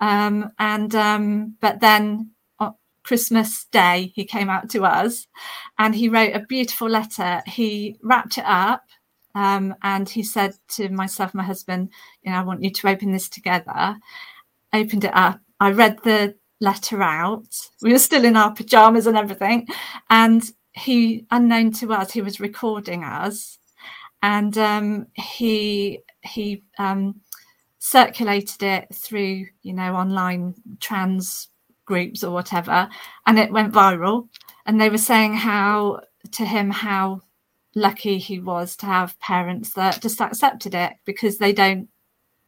Um, 0.00 0.52
and 0.58 0.94
um, 0.94 1.56
but 1.60 1.80
then 1.80 2.32
on 2.60 2.74
Christmas 3.04 3.66
Day, 3.72 4.12
he 4.14 4.24
came 4.24 4.50
out 4.50 4.70
to 4.70 4.84
us, 4.84 5.26
and 5.78 5.94
he 5.94 6.08
wrote 6.08 6.34
a 6.36 6.46
beautiful 6.48 6.88
letter. 6.88 7.42
He 7.46 7.96
wrapped 8.02 8.38
it 8.38 8.44
up, 8.46 8.84
um, 9.34 9.74
and 9.82 10.08
he 10.08 10.22
said 10.22 10.54
to 10.76 10.88
myself, 10.90 11.34
my 11.34 11.44
husband, 11.44 11.90
"You 12.22 12.32
know, 12.32 12.38
I 12.38 12.42
want 12.44 12.62
you 12.64 12.70
to 12.70 12.88
open 12.88 13.12
this 13.12 13.28
together." 13.28 13.98
Opened 14.72 15.04
it 15.04 15.14
up. 15.14 15.40
I 15.60 15.70
read 15.70 15.98
the 16.02 16.36
letter 16.64 17.02
out. 17.02 17.46
We 17.82 17.92
were 17.92 17.98
still 17.98 18.24
in 18.24 18.36
our 18.36 18.52
pajamas 18.52 19.06
and 19.06 19.16
everything, 19.16 19.68
and 20.10 20.42
he, 20.72 21.26
unknown 21.30 21.72
to 21.74 21.92
us, 21.92 22.12
he 22.12 22.22
was 22.22 22.40
recording 22.40 23.04
us, 23.04 23.58
and 24.22 24.56
um, 24.58 25.06
he 25.14 26.00
he 26.22 26.62
um, 26.78 27.20
circulated 27.78 28.62
it 28.62 28.94
through, 28.94 29.46
you 29.62 29.74
know, 29.74 29.94
online 29.94 30.54
trans 30.80 31.48
groups 31.84 32.24
or 32.24 32.32
whatever, 32.32 32.88
and 33.26 33.38
it 33.38 33.52
went 33.52 33.72
viral. 33.72 34.28
And 34.66 34.80
they 34.80 34.88
were 34.88 34.98
saying 34.98 35.34
how 35.34 36.00
to 36.32 36.44
him 36.44 36.70
how 36.70 37.20
lucky 37.74 38.18
he 38.18 38.38
was 38.38 38.76
to 38.76 38.86
have 38.86 39.18
parents 39.20 39.74
that 39.74 40.00
just 40.00 40.20
accepted 40.20 40.74
it 40.74 40.94
because 41.04 41.38
they 41.38 41.52
don't 41.52 41.88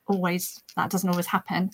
always 0.07 0.63
that 0.77 0.89
doesn't 0.91 1.11
always 1.11 1.27
happen 1.27 1.71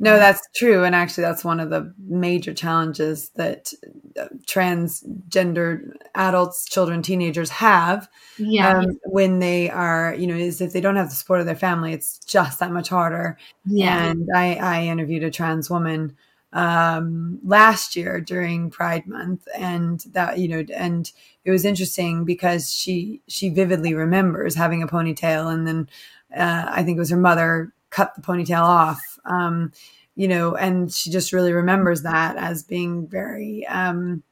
no, 0.00 0.16
that's 0.16 0.40
true. 0.56 0.82
And 0.82 0.94
actually, 0.94 1.22
that's 1.22 1.44
one 1.44 1.60
of 1.60 1.68
the 1.68 1.94
major 1.98 2.54
challenges 2.54 3.28
that 3.36 3.72
uh, 4.18 4.28
transgender 4.46 5.92
adults, 6.14 6.64
children, 6.64 7.02
teenagers 7.02 7.50
have 7.50 8.08
yeah. 8.38 8.78
um, 8.78 8.98
when 9.04 9.40
they 9.40 9.68
are, 9.68 10.14
you 10.14 10.26
know, 10.26 10.34
is 10.34 10.62
if 10.62 10.72
they 10.72 10.80
don't 10.80 10.96
have 10.96 11.10
the 11.10 11.14
support 11.14 11.40
of 11.40 11.46
their 11.46 11.54
family, 11.54 11.92
it's 11.92 12.18
just 12.20 12.58
that 12.60 12.72
much 12.72 12.88
harder. 12.88 13.36
Yeah. 13.66 14.10
And 14.10 14.26
I, 14.34 14.54
I 14.54 14.82
interviewed 14.84 15.22
a 15.22 15.30
trans 15.30 15.68
woman 15.68 16.16
um, 16.54 17.38
last 17.44 17.94
year 17.94 18.20
during 18.20 18.70
Pride 18.70 19.06
Month, 19.06 19.46
and 19.54 20.00
that, 20.12 20.38
you 20.38 20.48
know, 20.48 20.64
and 20.74 21.12
it 21.44 21.50
was 21.50 21.64
interesting 21.64 22.24
because 22.24 22.72
she 22.72 23.20
she 23.28 23.50
vividly 23.50 23.94
remembers 23.94 24.54
having 24.54 24.82
a 24.82 24.88
ponytail, 24.88 25.52
and 25.52 25.66
then 25.66 25.88
uh, 26.34 26.64
I 26.68 26.82
think 26.82 26.96
it 26.96 27.00
was 27.00 27.10
her 27.10 27.16
mother 27.16 27.72
cut 27.90 28.14
the 28.14 28.22
ponytail 28.22 28.62
off. 28.62 29.18
Um, 29.24 29.72
you 30.16 30.28
know, 30.28 30.54
and 30.54 30.92
she 30.92 31.10
just 31.10 31.32
really 31.32 31.52
remembers 31.52 32.02
that 32.02 32.36
as 32.36 32.62
being 32.62 33.06
very, 33.06 33.66
um, 33.66 34.22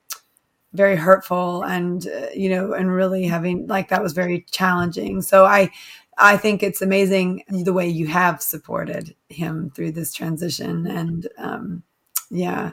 very 0.74 0.96
hurtful 0.96 1.62
and, 1.62 2.06
uh, 2.06 2.26
you 2.34 2.50
know, 2.50 2.72
and 2.72 2.92
really 2.92 3.24
having 3.24 3.66
like 3.68 3.88
that 3.88 4.02
was 4.02 4.12
very 4.12 4.44
challenging. 4.50 5.22
So 5.22 5.46
I, 5.46 5.70
I 6.18 6.36
think 6.36 6.62
it's 6.62 6.82
amazing 6.82 7.44
the 7.48 7.72
way 7.72 7.88
you 7.88 8.06
have 8.08 8.42
supported 8.42 9.14
him 9.28 9.70
through 9.70 9.92
this 9.92 10.12
transition. 10.12 10.86
And, 10.86 11.28
um, 11.38 11.82
yeah. 12.30 12.72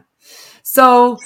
So, 0.63 1.17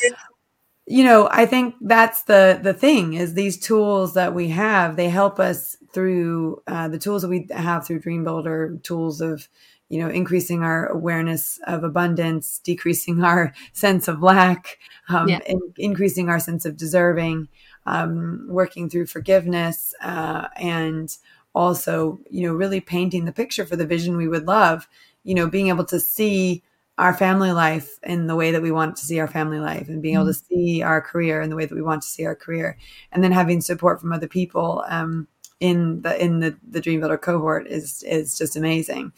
you 0.90 1.04
know, 1.04 1.30
I 1.32 1.46
think 1.46 1.76
that's 1.82 2.24
the 2.24 2.60
the 2.62 2.74
thing 2.74 3.14
is 3.14 3.36
these 3.36 3.60
tools 3.60 4.16
that 4.16 4.34
we 4.34 4.50
have. 4.50 4.96
They 4.96 5.08
help 5.08 5.40
us 5.40 5.78
through 5.94 6.64
uh, 6.66 6.88
the 6.88 6.98
tools 6.98 7.22
that 7.22 7.30
we 7.30 7.48
have 7.52 7.86
through 7.86 8.00
Dream 8.00 8.24
Builder, 8.24 8.80
tools 8.82 9.22
of 9.22 9.48
you 9.90 10.00
know, 10.00 10.10
increasing 10.10 10.62
our 10.64 10.88
awareness 10.88 11.60
of 11.68 11.84
abundance, 11.84 12.60
decreasing 12.60 13.24
our 13.24 13.54
sense 13.74 14.08
of 14.08 14.24
lack, 14.24 14.80
um, 15.10 15.28
yeah. 15.28 15.40
in, 15.46 15.60
increasing 15.78 16.30
our 16.30 16.40
sense 16.40 16.66
of 16.66 16.78
deserving, 16.78 17.48
um, 17.86 18.46
working 18.48 18.90
through 18.90 19.08
forgiveness, 19.08 19.94
uh, 20.02 20.48
and 20.56 21.18
also, 21.54 22.20
you 22.30 22.48
know, 22.48 22.54
really 22.54 22.80
painting 22.80 23.26
the 23.26 23.32
picture 23.32 23.66
for 23.66 23.76
the 23.76 23.86
vision 23.86 24.18
we 24.18 24.28
would 24.28 24.48
love. 24.48 24.88
You 25.24 25.36
know, 25.36 25.48
being 25.48 25.68
able 25.68 25.86
to 25.86 26.00
see 26.00 26.64
our 27.00 27.14
family 27.14 27.54
life 27.54 27.98
in 28.04 28.28
the 28.28 28.36
way 28.36 28.52
that 28.52 28.62
we 28.62 28.72
want 28.72 28.98
to 28.98 29.06
see 29.06 29.20
our 29.20 29.28
family 29.28 29.58
life 29.58 29.88
and 29.88 30.02
being 30.02 30.16
able 30.16 30.26
to 30.26 30.32
mm-hmm. 30.32 30.56
see 30.56 30.82
our 30.82 31.02
career 31.02 31.40
in 31.40 31.50
the 31.50 31.56
way 31.56 31.66
that 31.66 31.74
we 31.74 31.82
want 31.82 32.02
to 32.02 32.08
see 32.08 32.26
our 32.26 32.36
career 32.36 32.78
and 33.14 33.24
then 33.24 33.32
having 33.32 33.62
support 33.62 34.02
from 34.02 34.12
other 34.12 34.28
people 34.28 34.84
um, 34.90 35.26
in 35.62 36.02
the 36.02 36.22
in 36.24 36.40
the 36.40 36.58
the 36.70 36.82
Dream 36.82 37.00
Builder 37.00 37.18
cohort 37.18 37.68
is 37.68 38.04
is 38.04 38.38
just 38.38 38.56
amazing. 38.56 39.12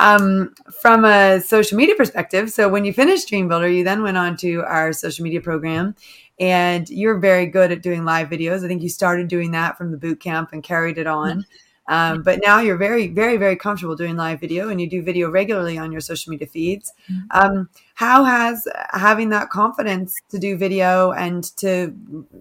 Um, 0.00 0.54
from 0.80 1.04
a 1.04 1.40
social 1.40 1.76
media 1.76 1.94
perspective, 1.94 2.50
so 2.50 2.68
when 2.68 2.84
you 2.84 2.92
finished 2.92 3.28
Dream 3.28 3.48
Builder, 3.48 3.68
you 3.68 3.84
then 3.84 4.02
went 4.02 4.16
on 4.16 4.36
to 4.38 4.62
our 4.64 4.92
social 4.92 5.22
media 5.22 5.40
program, 5.40 5.94
and 6.40 6.88
you're 6.90 7.18
very 7.18 7.46
good 7.46 7.70
at 7.70 7.82
doing 7.82 8.04
live 8.04 8.28
videos. 8.28 8.64
I 8.64 8.68
think 8.68 8.82
you 8.82 8.88
started 8.88 9.28
doing 9.28 9.52
that 9.52 9.78
from 9.78 9.92
the 9.92 9.96
boot 9.96 10.20
camp 10.20 10.50
and 10.52 10.62
carried 10.62 10.98
it 10.98 11.06
on. 11.06 11.30
Mm-hmm. 11.30 11.40
Um, 11.86 12.22
but 12.22 12.40
now 12.42 12.60
you're 12.60 12.78
very, 12.78 13.08
very, 13.08 13.36
very 13.36 13.56
comfortable 13.56 13.94
doing 13.94 14.16
live 14.16 14.40
video 14.40 14.70
and 14.70 14.80
you 14.80 14.88
do 14.88 15.02
video 15.02 15.30
regularly 15.30 15.76
on 15.76 15.92
your 15.92 16.00
social 16.00 16.30
media 16.30 16.46
feeds. 16.46 16.92
Mm-hmm. 17.10 17.26
Um, 17.30 17.68
how 17.94 18.24
has 18.24 18.66
having 18.92 19.28
that 19.30 19.50
confidence 19.50 20.16
to 20.30 20.38
do 20.38 20.56
video 20.56 21.12
and 21.12 21.44
to 21.58 21.94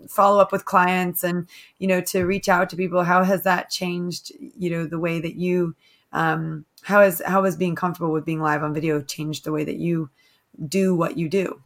follow 0.07 0.39
up 0.39 0.51
with 0.51 0.65
clients 0.65 1.23
and, 1.23 1.47
you 1.79 1.87
know, 1.87 1.99
to 2.01 2.23
reach 2.23 2.47
out 2.47 2.69
to 2.69 2.77
people, 2.77 3.03
how 3.03 3.23
has 3.23 3.43
that 3.43 3.69
changed, 3.69 4.31
you 4.39 4.69
know, 4.69 4.85
the 4.85 4.99
way 4.99 5.19
that 5.19 5.35
you, 5.35 5.75
um, 6.13 6.65
how 6.81 7.01
has, 7.01 7.21
how 7.25 7.43
has 7.43 7.55
being 7.55 7.75
comfortable 7.75 8.13
with 8.13 8.25
being 8.25 8.41
live 8.41 8.63
on 8.63 8.73
video 8.73 9.01
changed 9.01 9.43
the 9.43 9.51
way 9.51 9.65
that 9.65 9.77
you 9.77 10.09
do 10.67 10.95
what 10.95 11.17
you 11.17 11.27
do? 11.27 11.61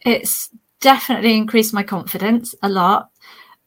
It's 0.00 0.50
definitely 0.80 1.36
increased 1.36 1.72
my 1.72 1.82
confidence 1.82 2.54
a 2.60 2.68
lot 2.68 3.10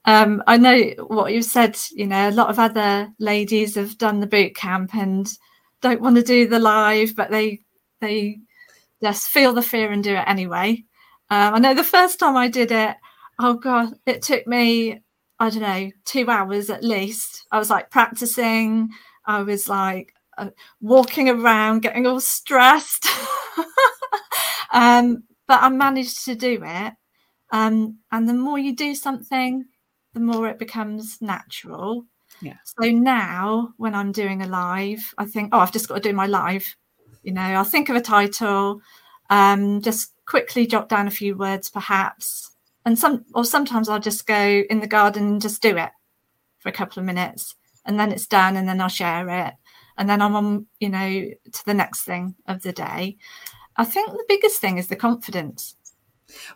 um, 0.07 0.41
I 0.47 0.57
know 0.57 0.81
what 1.07 1.33
you 1.33 1.41
said. 1.41 1.77
You 1.91 2.07
know, 2.07 2.29
a 2.29 2.31
lot 2.31 2.49
of 2.49 2.59
other 2.59 3.13
ladies 3.19 3.75
have 3.75 3.97
done 3.97 4.21
the 4.21 4.27
boot 4.27 4.55
camp 4.55 4.95
and 4.95 5.27
don't 5.81 6.01
want 6.01 6.15
to 6.15 6.23
do 6.23 6.47
the 6.47 6.59
live, 6.59 7.13
but 7.15 7.29
they 7.29 7.61
they 7.99 8.39
just 9.03 9.27
feel 9.27 9.53
the 9.53 9.61
fear 9.61 9.91
and 9.91 10.03
do 10.03 10.15
it 10.15 10.23
anyway. 10.25 10.85
Um, 11.29 11.55
I 11.55 11.59
know 11.59 11.73
the 11.73 11.83
first 11.83 12.19
time 12.19 12.37
I 12.37 12.47
did 12.47 12.71
it, 12.71 12.95
oh 13.37 13.55
god, 13.55 13.95
it 14.05 14.21
took 14.21 14.47
me 14.47 15.01
I 15.39 15.49
don't 15.49 15.61
know 15.61 15.91
two 16.05 16.29
hours 16.29 16.69
at 16.69 16.85
least. 16.85 17.45
I 17.51 17.59
was 17.59 17.69
like 17.69 17.91
practicing. 17.91 18.89
I 19.25 19.43
was 19.43 19.67
like 19.67 20.13
uh, 20.37 20.51
walking 20.79 21.29
around, 21.29 21.81
getting 21.81 22.07
all 22.07 22.21
stressed. 22.21 23.07
um, 24.71 25.23
but 25.49 25.61
I 25.61 25.67
managed 25.69 26.23
to 26.25 26.35
do 26.35 26.61
it. 26.63 26.93
Um, 27.51 27.99
and 28.11 28.27
the 28.27 28.33
more 28.33 28.57
you 28.57 28.73
do 28.75 28.95
something, 28.95 29.65
the 30.17 30.23
more 30.23 30.47
it 30.47 30.57
becomes 30.57 31.21
natural. 31.21 32.03
Yeah. 32.41 32.57
So 32.63 32.89
now 32.89 33.73
when 33.77 33.93
I'm 33.93 34.11
doing 34.11 34.41
a 34.41 34.47
live, 34.47 35.13
I 35.17 35.25
think, 35.25 35.49
oh, 35.51 35.59
I've 35.59 35.71
just 35.71 35.87
got 35.87 35.95
to 35.95 36.09
do 36.09 36.13
my 36.13 36.25
live. 36.25 36.65
You 37.21 37.33
know, 37.33 37.41
I'll 37.41 37.63
think 37.63 37.89
of 37.89 37.95
a 37.95 38.01
title, 38.01 38.81
um, 39.29 39.81
just 39.81 40.13
quickly 40.25 40.65
jot 40.65 40.89
down 40.89 41.07
a 41.07 41.11
few 41.11 41.37
words 41.37 41.69
perhaps. 41.69 42.51
And 42.83 42.97
some 42.97 43.25
or 43.35 43.45
sometimes 43.45 43.89
I'll 43.89 43.99
just 43.99 44.25
go 44.25 44.63
in 44.69 44.79
the 44.79 44.87
garden 44.87 45.27
and 45.27 45.41
just 45.41 45.61
do 45.61 45.77
it 45.77 45.91
for 46.59 46.69
a 46.69 46.71
couple 46.71 46.99
of 46.99 47.05
minutes 47.05 47.55
and 47.85 47.99
then 47.99 48.11
it's 48.11 48.27
done 48.27 48.57
and 48.57 48.67
then 48.67 48.81
I'll 48.81 48.87
share 48.87 49.29
it. 49.29 49.53
And 49.99 50.09
then 50.09 50.21
I'm 50.21 50.35
on, 50.35 50.67
you 50.79 50.89
know, 50.89 51.09
to 51.51 51.65
the 51.65 51.73
next 51.73 52.03
thing 52.03 52.35
of 52.47 52.63
the 52.63 52.71
day. 52.71 53.17
I 53.75 53.85
think 53.85 54.09
the 54.11 54.25
biggest 54.27 54.59
thing 54.59 54.77
is 54.77 54.87
the 54.87 54.95
confidence. 54.95 55.75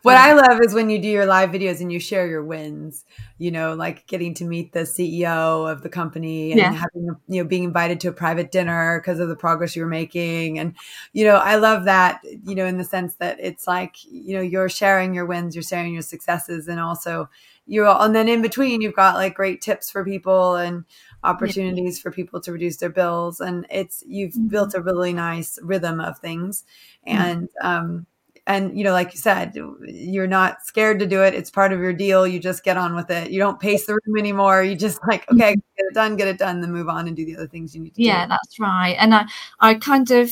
What 0.01 0.17
I 0.17 0.33
love 0.33 0.59
is 0.61 0.73
when 0.73 0.89
you 0.89 0.99
do 0.99 1.07
your 1.07 1.25
live 1.25 1.51
videos 1.51 1.79
and 1.79 1.91
you 1.91 1.99
share 1.99 2.27
your 2.27 2.43
wins, 2.43 3.05
you 3.37 3.51
know, 3.51 3.73
like 3.73 4.05
getting 4.05 4.33
to 4.35 4.45
meet 4.45 4.73
the 4.73 4.81
CEO 4.81 5.71
of 5.71 5.81
the 5.81 5.89
company 5.89 6.51
and 6.51 6.59
yeah. 6.59 6.73
having, 6.73 7.15
you 7.27 7.41
know, 7.41 7.47
being 7.47 7.63
invited 7.63 7.99
to 8.01 8.09
a 8.09 8.13
private 8.13 8.51
dinner 8.51 8.99
because 8.99 9.19
of 9.19 9.29
the 9.29 9.35
progress 9.35 9.75
you're 9.75 9.87
making. 9.87 10.59
And, 10.59 10.75
you 11.13 11.23
know, 11.23 11.35
I 11.35 11.55
love 11.55 11.85
that, 11.85 12.19
you 12.43 12.53
know, 12.53 12.65
in 12.65 12.77
the 12.77 12.83
sense 12.83 13.15
that 13.15 13.39
it's 13.39 13.65
like, 13.65 13.95
you 14.09 14.35
know, 14.35 14.41
you're 14.41 14.69
sharing 14.69 15.13
your 15.13 15.25
wins, 15.25 15.55
you're 15.55 15.63
sharing 15.63 15.93
your 15.93 16.01
successes, 16.01 16.67
and 16.67 16.79
also 16.79 17.29
you're, 17.65 17.87
and 17.87 18.13
then 18.13 18.27
in 18.27 18.41
between, 18.41 18.81
you've 18.81 18.95
got 18.95 19.15
like 19.15 19.35
great 19.35 19.61
tips 19.61 19.89
for 19.89 20.03
people 20.03 20.55
and 20.55 20.83
opportunities 21.23 21.97
yeah. 21.97 22.01
for 22.01 22.11
people 22.11 22.41
to 22.41 22.51
reduce 22.51 22.77
their 22.77 22.89
bills. 22.89 23.39
And 23.39 23.65
it's, 23.69 24.03
you've 24.05 24.33
mm-hmm. 24.33 24.47
built 24.47 24.73
a 24.73 24.81
really 24.81 25.13
nice 25.13 25.57
rhythm 25.61 26.01
of 26.01 26.19
things. 26.19 26.65
Mm-hmm. 27.07 27.21
And, 27.21 27.49
um, 27.61 28.05
and 28.47 28.77
you 28.77 28.83
know 28.83 28.91
like 28.91 29.13
you 29.13 29.19
said 29.19 29.53
you're 29.85 30.27
not 30.27 30.63
scared 30.63 30.99
to 30.99 31.05
do 31.05 31.23
it. 31.23 31.33
It's 31.33 31.51
part 31.51 31.71
of 31.71 31.79
your 31.79 31.93
deal. 31.93 32.25
You 32.25 32.39
just 32.39 32.63
get 32.63 32.77
on 32.77 32.95
with 32.95 33.09
it. 33.09 33.31
You 33.31 33.39
don't 33.39 33.59
pace 33.59 33.85
the 33.85 33.93
room 33.93 34.17
anymore. 34.17 34.63
You 34.63 34.75
just 34.75 34.99
like 35.07 35.29
okay 35.31 35.53
mm-hmm. 35.53 35.59
get 35.77 35.85
it 35.85 35.93
done 35.93 36.15
get 36.15 36.27
it 36.27 36.37
done 36.37 36.61
then 36.61 36.71
move 36.71 36.89
on 36.89 37.07
and 37.07 37.15
do 37.15 37.25
the 37.25 37.35
other 37.35 37.47
things 37.47 37.75
you 37.75 37.81
need 37.81 37.95
to 37.95 38.03
yeah 38.03 38.25
do. 38.25 38.29
that's 38.29 38.59
right. 38.59 38.95
And 38.99 39.13
i 39.13 39.25
i 39.59 39.75
kind 39.75 40.09
of 40.11 40.31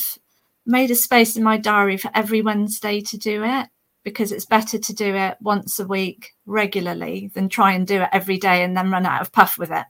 made 0.65 0.91
a 0.91 0.95
space 0.95 1.35
in 1.35 1.43
my 1.43 1.57
diary 1.57 1.97
for 1.97 2.11
every 2.13 2.41
wednesday 2.41 3.01
to 3.01 3.17
do 3.17 3.43
it 3.43 3.67
because 4.03 4.31
it's 4.31 4.45
better 4.45 4.77
to 4.77 4.93
do 4.93 5.15
it 5.15 5.37
once 5.41 5.79
a 5.79 5.85
week 5.85 6.33
regularly 6.45 7.31
than 7.33 7.49
try 7.49 7.73
and 7.73 7.85
do 7.85 8.01
it 8.01 8.09
every 8.11 8.37
day 8.37 8.63
and 8.63 8.75
then 8.75 8.91
run 8.91 9.05
out 9.05 9.21
of 9.21 9.31
puff 9.31 9.57
with 9.57 9.71
it. 9.71 9.85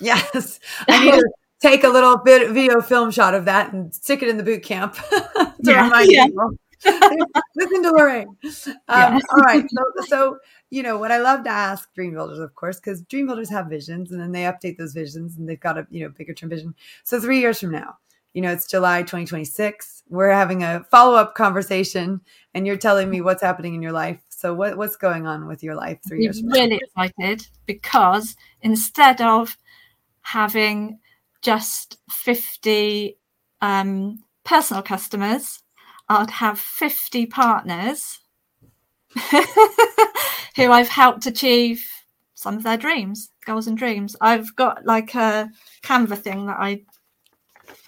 Yes. 0.00 0.58
I 0.88 1.04
need 1.04 1.12
to 1.12 1.30
take 1.60 1.84
a 1.84 1.88
little 1.88 2.18
bit 2.18 2.50
video 2.50 2.80
film 2.80 3.10
shot 3.10 3.34
of 3.34 3.44
that 3.44 3.72
and 3.72 3.94
stick 3.94 4.22
it 4.22 4.28
in 4.28 4.36
the 4.36 4.42
boot 4.42 4.62
camp 4.62 4.94
to 5.10 5.52
yeah, 5.60 5.84
remind 5.84 6.10
yeah. 6.10 6.26
people 6.26 6.50
Listen 7.56 7.82
to 7.82 7.90
Lorraine. 7.90 8.36
Um, 8.88 9.14
All 9.14 9.38
right. 9.44 9.64
So, 9.70 9.84
so, 10.06 10.38
you 10.70 10.82
know, 10.82 10.98
what 10.98 11.12
I 11.12 11.18
love 11.18 11.44
to 11.44 11.50
ask 11.50 11.92
dream 11.94 12.12
builders, 12.14 12.38
of 12.38 12.54
course, 12.54 12.80
because 12.80 13.02
dream 13.02 13.26
builders 13.26 13.50
have 13.50 13.66
visions 13.66 14.12
and 14.12 14.20
then 14.20 14.32
they 14.32 14.42
update 14.42 14.78
those 14.78 14.92
visions 14.92 15.36
and 15.36 15.48
they've 15.48 15.60
got 15.60 15.78
a, 15.78 15.86
you 15.90 16.02
know, 16.02 16.08
bigger 16.10 16.34
term 16.34 16.50
vision. 16.50 16.74
So 17.04 17.20
three 17.20 17.40
years 17.40 17.60
from 17.60 17.72
now, 17.72 17.98
you 18.34 18.40
know, 18.40 18.50
it's 18.50 18.66
July 18.66 19.02
2026. 19.02 20.04
We're 20.08 20.30
having 20.30 20.62
a 20.62 20.84
follow 20.90 21.16
up 21.16 21.34
conversation 21.34 22.20
and 22.54 22.66
you're 22.66 22.76
telling 22.76 23.10
me 23.10 23.20
what's 23.20 23.42
happening 23.42 23.74
in 23.74 23.82
your 23.82 23.92
life. 23.92 24.20
So 24.28 24.54
what, 24.54 24.76
what's 24.76 24.96
going 24.96 25.26
on 25.26 25.46
with 25.46 25.62
your 25.62 25.74
life 25.74 25.98
three 26.06 26.22
years 26.22 26.40
I'm 26.40 26.48
really 26.48 26.80
now? 26.96 27.06
excited 27.06 27.46
because 27.66 28.34
instead 28.62 29.20
of 29.20 29.56
having 30.22 30.98
just 31.42 31.98
50 32.10 33.18
um, 33.60 34.20
personal 34.44 34.82
customers, 34.82 35.62
I'd 36.20 36.30
have 36.30 36.58
50 36.58 37.26
partners 37.26 38.20
who 40.56 40.70
I've 40.70 40.88
helped 40.88 41.26
achieve 41.26 41.88
some 42.34 42.56
of 42.56 42.62
their 42.62 42.76
dreams, 42.76 43.30
goals 43.46 43.66
and 43.66 43.78
dreams. 43.78 44.16
I've 44.20 44.54
got 44.56 44.84
like 44.84 45.14
a 45.14 45.50
Canva 45.82 46.18
thing 46.18 46.46
that 46.46 46.58
I 46.58 46.82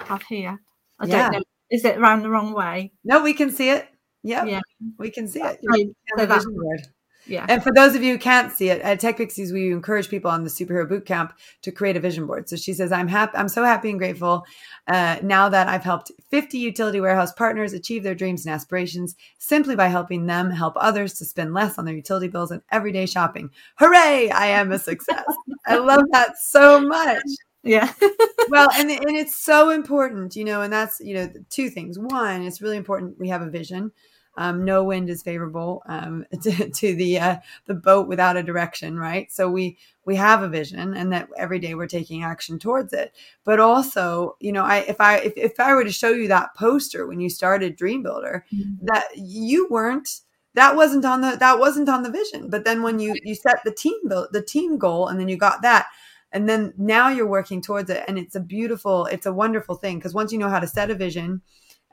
have 0.04 0.22
here. 0.22 0.60
I 1.00 1.06
yeah. 1.06 1.22
don't 1.22 1.32
know. 1.32 1.44
Is 1.70 1.84
it 1.84 1.98
around 1.98 2.22
the 2.22 2.30
wrong 2.30 2.52
way? 2.52 2.92
No, 3.04 3.22
we 3.22 3.34
can 3.34 3.50
see 3.50 3.70
it. 3.70 3.88
Yep. 4.22 4.46
Yeah. 4.46 4.60
We 4.98 5.10
can 5.10 5.26
see 5.26 5.40
it. 5.40 5.58
Right. 5.68 5.88
So 6.16 6.26
board. 6.26 6.88
Yeah. 7.26 7.46
And 7.48 7.62
for 7.62 7.72
those 7.72 7.94
of 7.94 8.02
you 8.02 8.12
who 8.12 8.18
can't 8.18 8.52
see 8.52 8.68
it, 8.68 8.80
at 8.82 9.00
Tech 9.00 9.16
Pixies, 9.16 9.52
we 9.52 9.72
encourage 9.72 10.08
people 10.08 10.30
on 10.30 10.44
the 10.44 10.50
superhero 10.50 10.88
boot 10.88 11.06
camp 11.06 11.32
to 11.62 11.72
create 11.72 11.96
a 11.96 12.00
vision 12.00 12.26
board. 12.26 12.48
So 12.48 12.56
she 12.56 12.72
says, 12.74 12.92
I'm 12.92 13.08
happy, 13.08 13.36
I'm 13.36 13.48
so 13.48 13.64
happy 13.64 13.90
and 13.90 13.98
grateful 13.98 14.44
uh, 14.86 15.16
now 15.22 15.48
that 15.48 15.68
I've 15.68 15.84
helped 15.84 16.12
50 16.30 16.58
utility 16.58 17.00
warehouse 17.00 17.32
partners 17.32 17.72
achieve 17.72 18.02
their 18.02 18.14
dreams 18.14 18.44
and 18.44 18.54
aspirations 18.54 19.16
simply 19.38 19.76
by 19.76 19.88
helping 19.88 20.26
them 20.26 20.50
help 20.50 20.74
others 20.76 21.14
to 21.14 21.24
spend 21.24 21.54
less 21.54 21.78
on 21.78 21.84
their 21.84 21.94
utility 21.94 22.28
bills 22.28 22.50
and 22.50 22.62
everyday 22.70 23.06
shopping. 23.06 23.50
Hooray! 23.76 24.30
I 24.30 24.46
am 24.46 24.72
a 24.72 24.78
success. 24.78 25.24
I 25.66 25.78
love 25.78 26.02
that 26.12 26.36
so 26.38 26.80
much. 26.80 27.22
Yeah. 27.62 27.90
well, 28.50 28.68
and 28.74 28.90
and 28.90 29.16
it's 29.16 29.34
so 29.34 29.70
important, 29.70 30.36
you 30.36 30.44
know, 30.44 30.60
and 30.60 30.70
that's 30.70 31.00
you 31.00 31.14
know 31.14 31.32
two 31.48 31.70
things. 31.70 31.98
One, 31.98 32.42
it's 32.42 32.60
really 32.60 32.76
important 32.76 33.18
we 33.18 33.28
have 33.28 33.40
a 33.40 33.48
vision 33.48 33.90
um, 34.36 34.64
no 34.64 34.84
wind 34.84 35.08
is 35.08 35.22
favorable 35.22 35.82
um, 35.86 36.24
to, 36.42 36.70
to, 36.70 36.94
the 36.94 37.18
uh, 37.18 37.36
the 37.66 37.74
boat 37.74 38.08
without 38.08 38.36
a 38.36 38.42
direction, 38.42 38.98
right? 38.98 39.30
So 39.32 39.50
we 39.50 39.78
we 40.04 40.16
have 40.16 40.42
a 40.42 40.48
vision, 40.48 40.94
and 40.94 41.12
that 41.12 41.28
every 41.36 41.58
day 41.58 41.74
we're 41.74 41.86
taking 41.86 42.22
action 42.22 42.58
towards 42.58 42.92
it. 42.92 43.14
But 43.44 43.60
also, 43.60 44.36
you 44.40 44.52
know, 44.52 44.64
I 44.64 44.78
if 44.78 45.00
I 45.00 45.18
if, 45.18 45.32
if 45.36 45.60
I 45.60 45.74
were 45.74 45.84
to 45.84 45.92
show 45.92 46.10
you 46.10 46.28
that 46.28 46.54
poster 46.54 47.06
when 47.06 47.20
you 47.20 47.30
started 47.30 47.76
Dream 47.76 48.02
Builder, 48.02 48.44
mm-hmm. 48.52 48.86
that 48.86 49.08
you 49.16 49.68
weren't 49.70 50.20
that 50.54 50.76
wasn't 50.76 51.04
on 51.04 51.20
the 51.20 51.36
that 51.36 51.58
wasn't 51.58 51.88
on 51.88 52.02
the 52.02 52.10
vision. 52.10 52.50
But 52.50 52.64
then 52.64 52.82
when 52.82 52.98
you 52.98 53.14
you 53.22 53.34
set 53.34 53.58
the 53.64 53.72
team 53.72 54.08
build 54.08 54.28
the 54.32 54.42
team 54.42 54.78
goal, 54.78 55.08
and 55.08 55.18
then 55.18 55.28
you 55.28 55.36
got 55.36 55.62
that 55.62 55.86
and 56.34 56.48
then 56.48 56.74
now 56.76 57.08
you're 57.08 57.28
working 57.28 57.62
towards 57.62 57.88
it 57.88 58.02
and 58.08 58.18
it's 58.18 58.34
a 58.34 58.40
beautiful 58.40 59.06
it's 59.06 59.24
a 59.24 59.32
wonderful 59.32 59.76
thing 59.76 59.98
because 59.98 60.12
once 60.12 60.32
you 60.32 60.38
know 60.38 60.48
how 60.50 60.58
to 60.58 60.66
set 60.66 60.90
a 60.90 60.94
vision 60.94 61.40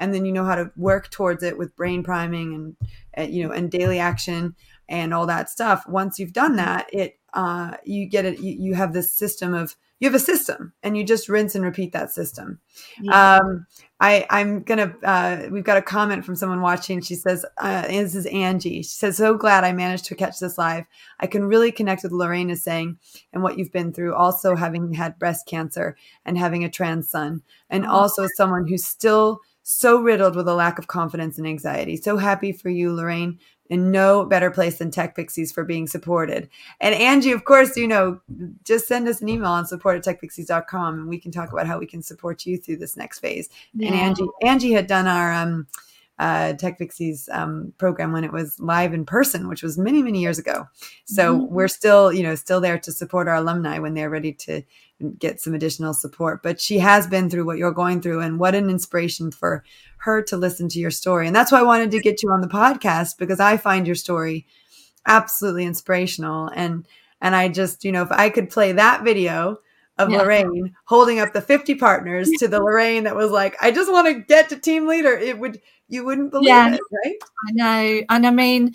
and 0.02 0.14
then 0.14 0.26
you 0.26 0.32
know 0.34 0.44
how 0.44 0.56
to 0.56 0.72
work 0.76 1.10
towards 1.12 1.44
it 1.44 1.58
with 1.58 1.76
brain 1.76 2.04
priming 2.04 2.54
and, 2.54 2.76
and 3.14 3.34
you 3.34 3.48
know 3.48 3.54
and 3.54 3.72
daily 3.72 4.00
action 4.00 4.56
and 4.90 5.14
all 5.14 5.28
that 5.28 5.50
stuff 5.50 5.88
once 5.88 6.20
you've 6.20 6.34
done 6.34 6.58
that 6.58 6.90
it 6.92 7.18
uh, 7.34 7.78
you 7.86 8.06
get 8.08 8.26
it 8.26 8.40
you, 8.40 8.58
you, 8.60 8.74
have 8.74 8.92
this 8.92 9.10
system 9.10 9.54
of 9.54 9.78
you 10.02 10.10
have 10.10 10.16
a 10.16 10.20
system 10.20 10.74
and 10.84 10.98
you 10.98 11.04
just 11.06 11.30
rinse 11.30 11.56
and 11.56 11.64
repeat 11.64 11.94
that 11.94 12.12
system 12.12 12.60
yeah. 13.00 13.38
um, 13.38 13.66
I, 14.02 14.26
I'm 14.32 14.64
gonna. 14.64 14.96
Uh, 15.04 15.44
we've 15.52 15.64
got 15.64 15.78
a 15.78 15.82
comment 15.82 16.26
from 16.26 16.36
someone 16.36 16.62
watching. 16.62 17.02
She 17.02 17.14
says, 17.14 17.46
uh, 17.60 17.84
"This 17.84 18.16
is 18.16 18.26
Angie." 18.26 18.82
She 18.82 18.90
says, 18.90 19.18
"So 19.18 19.36
glad 19.38 19.64
I 19.64 19.74
managed 19.74 20.06
to 20.06 20.16
catch 20.16 20.40
this 20.40 20.58
live. 20.58 20.86
I 21.20 21.28
can 21.28 21.46
really 21.46 21.72
connect 21.72 22.02
with 22.02 22.12
Lorraine 22.12 22.50
is 22.50 22.64
saying 22.64 22.98
and 23.32 23.44
what 23.44 23.60
you've 23.60 23.72
been 23.72 23.94
through. 23.94 24.16
Also, 24.16 24.56
having 24.56 24.94
had 24.94 25.20
breast 25.20 25.46
cancer 25.46 25.96
and 26.26 26.36
having 26.36 26.64
a 26.64 26.70
trans 26.70 27.10
son, 27.10 27.44
and 27.70 27.86
oh. 27.86 27.92
also 27.92 28.28
someone 28.36 28.68
who's 28.68 28.86
still 28.86 29.42
so 29.64 30.02
riddled 30.02 30.36
with 30.36 30.48
a 30.48 30.56
lack 30.56 30.80
of 30.80 30.88
confidence 30.88 31.38
and 31.38 31.48
anxiety. 31.48 31.98
So 31.98 32.18
happy 32.18 32.52
for 32.52 32.70
you, 32.70 32.94
Lorraine. 32.94 33.40
And 33.70 33.90
no 33.90 34.26
better 34.26 34.52
place 34.52 34.80
than 34.80 34.92
Tech 34.92 35.16
Pixies 35.16 35.54
for 35.54 35.64
being 35.64 35.88
supported. 35.88 36.50
And 36.82 36.94
Angie, 36.94 37.32
of 37.32 37.46
course, 37.46 37.78
you 37.78 37.88
know, 37.88 38.20
just 38.66 38.86
send 38.86 39.08
us 39.08 39.22
an 39.22 39.30
email 39.30 39.52
on 39.52 39.66
support 39.66 39.96
at 39.96 40.04
techpixies.com 40.04 41.00
and 41.00 41.08
we 41.08 41.18
can 41.18 41.32
talk 41.32 41.54
about 41.54 41.68
how 41.68 41.80
we 41.80 41.86
can 41.86 42.02
support 42.02 42.46
you 42.46 42.58
through 42.58 42.78
this 42.78 42.98
next 42.98 43.20
phase. 43.20 43.48
Yeah. 43.74 43.88
And 43.88 43.96
Angie, 43.96 44.28
Angie 44.42 44.74
had 44.74 44.88
done 44.88 45.08
our 45.08 45.32
um, 45.32 45.68
uh, 46.22 46.54
Tech 46.54 46.78
Pixies 46.78 47.28
um, 47.32 47.74
program 47.80 48.12
when 48.12 48.24
it 48.24 48.32
was 48.32 48.60
live 48.60 48.94
in 48.94 49.06
person, 49.06 49.48
which 49.48 49.64
was 49.64 49.80
many, 49.80 50.04
many 50.04 50.22
years 50.22 50.38
ago. 50.38 50.68
So 51.06 51.36
mm-hmm. 51.36 51.52
we're 51.52 51.68
still, 51.68 52.14
you 52.14 52.22
know, 52.22 52.36
still 52.36 52.62
there 52.62 52.78
to 52.78 52.92
support 52.92 53.28
our 53.28 53.36
alumni 53.36 53.80
when 53.80 53.96
they're 53.96 54.10
ready 54.10 54.32
to 54.34 54.62
get 55.18 55.42
some 55.42 55.56
additional 55.56 55.96
support. 55.96 56.44
But 56.44 56.62
she 56.62 56.78
has 56.78 57.08
been 57.08 57.28
through 57.28 57.46
what 57.46 57.58
you're 57.58 57.72
going 57.72 58.02
through, 58.02 58.20
and 58.20 58.40
what 58.40 58.54
an 58.54 58.70
inspiration 58.70 59.32
for 59.32 59.64
her 59.98 60.22
to 60.22 60.38
listen 60.38 60.70
to 60.70 60.80
your 60.80 60.92
story. 60.92 61.26
And 61.26 61.36
that's 61.36 61.52
why 61.52 61.60
I 61.60 61.64
wanted 61.64 61.90
to 61.90 62.00
get 62.00 62.22
you 62.22 62.30
on 62.30 62.42
the 62.42 62.48
podcast 62.48 63.18
because 63.18 63.40
I 63.40 63.58
find 63.58 63.88
your 63.88 63.96
story 63.96 64.46
absolutely 65.08 65.66
inspirational. 65.66 66.52
And 66.54 66.88
and 67.20 67.36
I 67.36 67.48
just, 67.48 67.84
you 67.84 67.92
know, 67.92 68.04
if 68.04 68.12
I 68.12 68.30
could 68.30 68.52
play 68.52 68.74
that 68.74 69.04
video 69.04 69.58
of 69.98 70.12
yeah. 70.12 70.20
Lorraine 70.20 70.76
holding 70.86 71.20
up 71.20 71.34
the 71.34 71.42
50 71.42 71.76
partners 71.76 72.30
to 72.38 72.48
the 72.48 72.60
Lorraine 72.60 73.06
that 73.06 73.16
was 73.16 73.32
like, 73.32 73.56
I 73.60 73.72
just 73.72 73.92
want 73.92 74.08
to 74.08 74.22
get 74.22 74.50
to 74.50 74.58
team 74.58 74.88
leader, 74.88 75.12
it 75.12 75.40
would 75.40 75.62
you 75.92 76.06
wouldn't 76.06 76.32
believe 76.32 76.48
yeah, 76.48 76.74
it, 76.74 76.82
right? 77.04 77.16
I 77.48 77.52
know. 77.52 78.02
And 78.10 78.26
I 78.26 78.32
mean, 78.32 78.74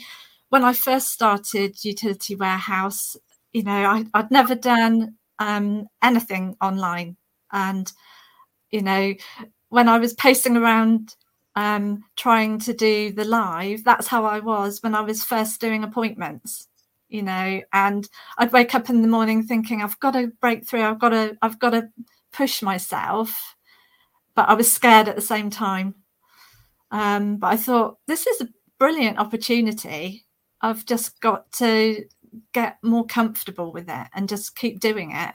when 0.51 0.65
I 0.65 0.75
first 0.75 1.09
started 1.09 1.83
utility 1.83 2.37
warehouse, 2.37 3.17
you 3.55 3.63
know, 3.63 3.73
I, 3.73 4.05
I'd 4.13 4.31
never 4.31 4.55
done 4.55 5.15
um, 5.39 5.87
anything 6.03 6.57
online. 6.61 7.17
And, 7.51 7.91
you 8.71 8.83
know, 8.83 9.15
when 9.71 9.89
I 9.89 9.99
was 9.99 10.13
pacing 10.13 10.59
around 10.59 11.17
um, 11.55 12.05
trying 12.17 12.59
to 12.61 12.75
do 12.75 13.13
the 13.13 13.25
live, 13.25 13.83
that's 13.83 14.09
how 14.09 14.27
I 14.27 14.41
was 14.41 14.83
when 14.83 14.95
I 14.95 15.01
was 15.01 15.25
first 15.25 15.59
doing 15.59 15.85
appointments, 15.85 16.69
you 17.09 17.23
know, 17.23 17.63
and 17.73 18.07
I'd 18.37 18.53
wake 18.53 18.75
up 18.75 18.91
in 18.91 19.01
the 19.01 19.09
morning 19.09 19.43
thinking, 19.43 19.83
I've 19.83 19.99
got 20.01 20.13
to 20.13 20.33
break 20.43 20.69
through, 20.69 20.83
I've 20.83 20.99
got 20.99 21.11
to, 21.11 21.39
I've 21.41 21.59
got 21.59 21.71
to 21.71 21.89
push 22.31 22.61
myself. 22.61 23.57
But 24.35 24.51
I 24.51 24.55
was 24.55 24.71
scared 24.71 25.09
at 25.09 25.17
the 25.17 25.23
same 25.23 25.49
time. 25.49 25.95
Um, 26.91 27.37
but 27.39 27.49
I 27.49 27.57
thought, 27.57 27.99
this 28.07 28.27
is 28.27 28.41
a 28.41 28.49
brilliant 28.79 29.19
opportunity. 29.19 30.25
I've 30.61 30.87
just 30.87 31.21
got 31.21 31.51
to 31.53 32.05
get 32.53 32.79
more 32.83 33.07
comfortable 33.07 33.73
with 33.73 33.89
it 33.89 34.07
and 34.15 34.29
just 34.29 34.57
keep 34.57 34.81
doing 34.81 35.13
it. 35.13 35.35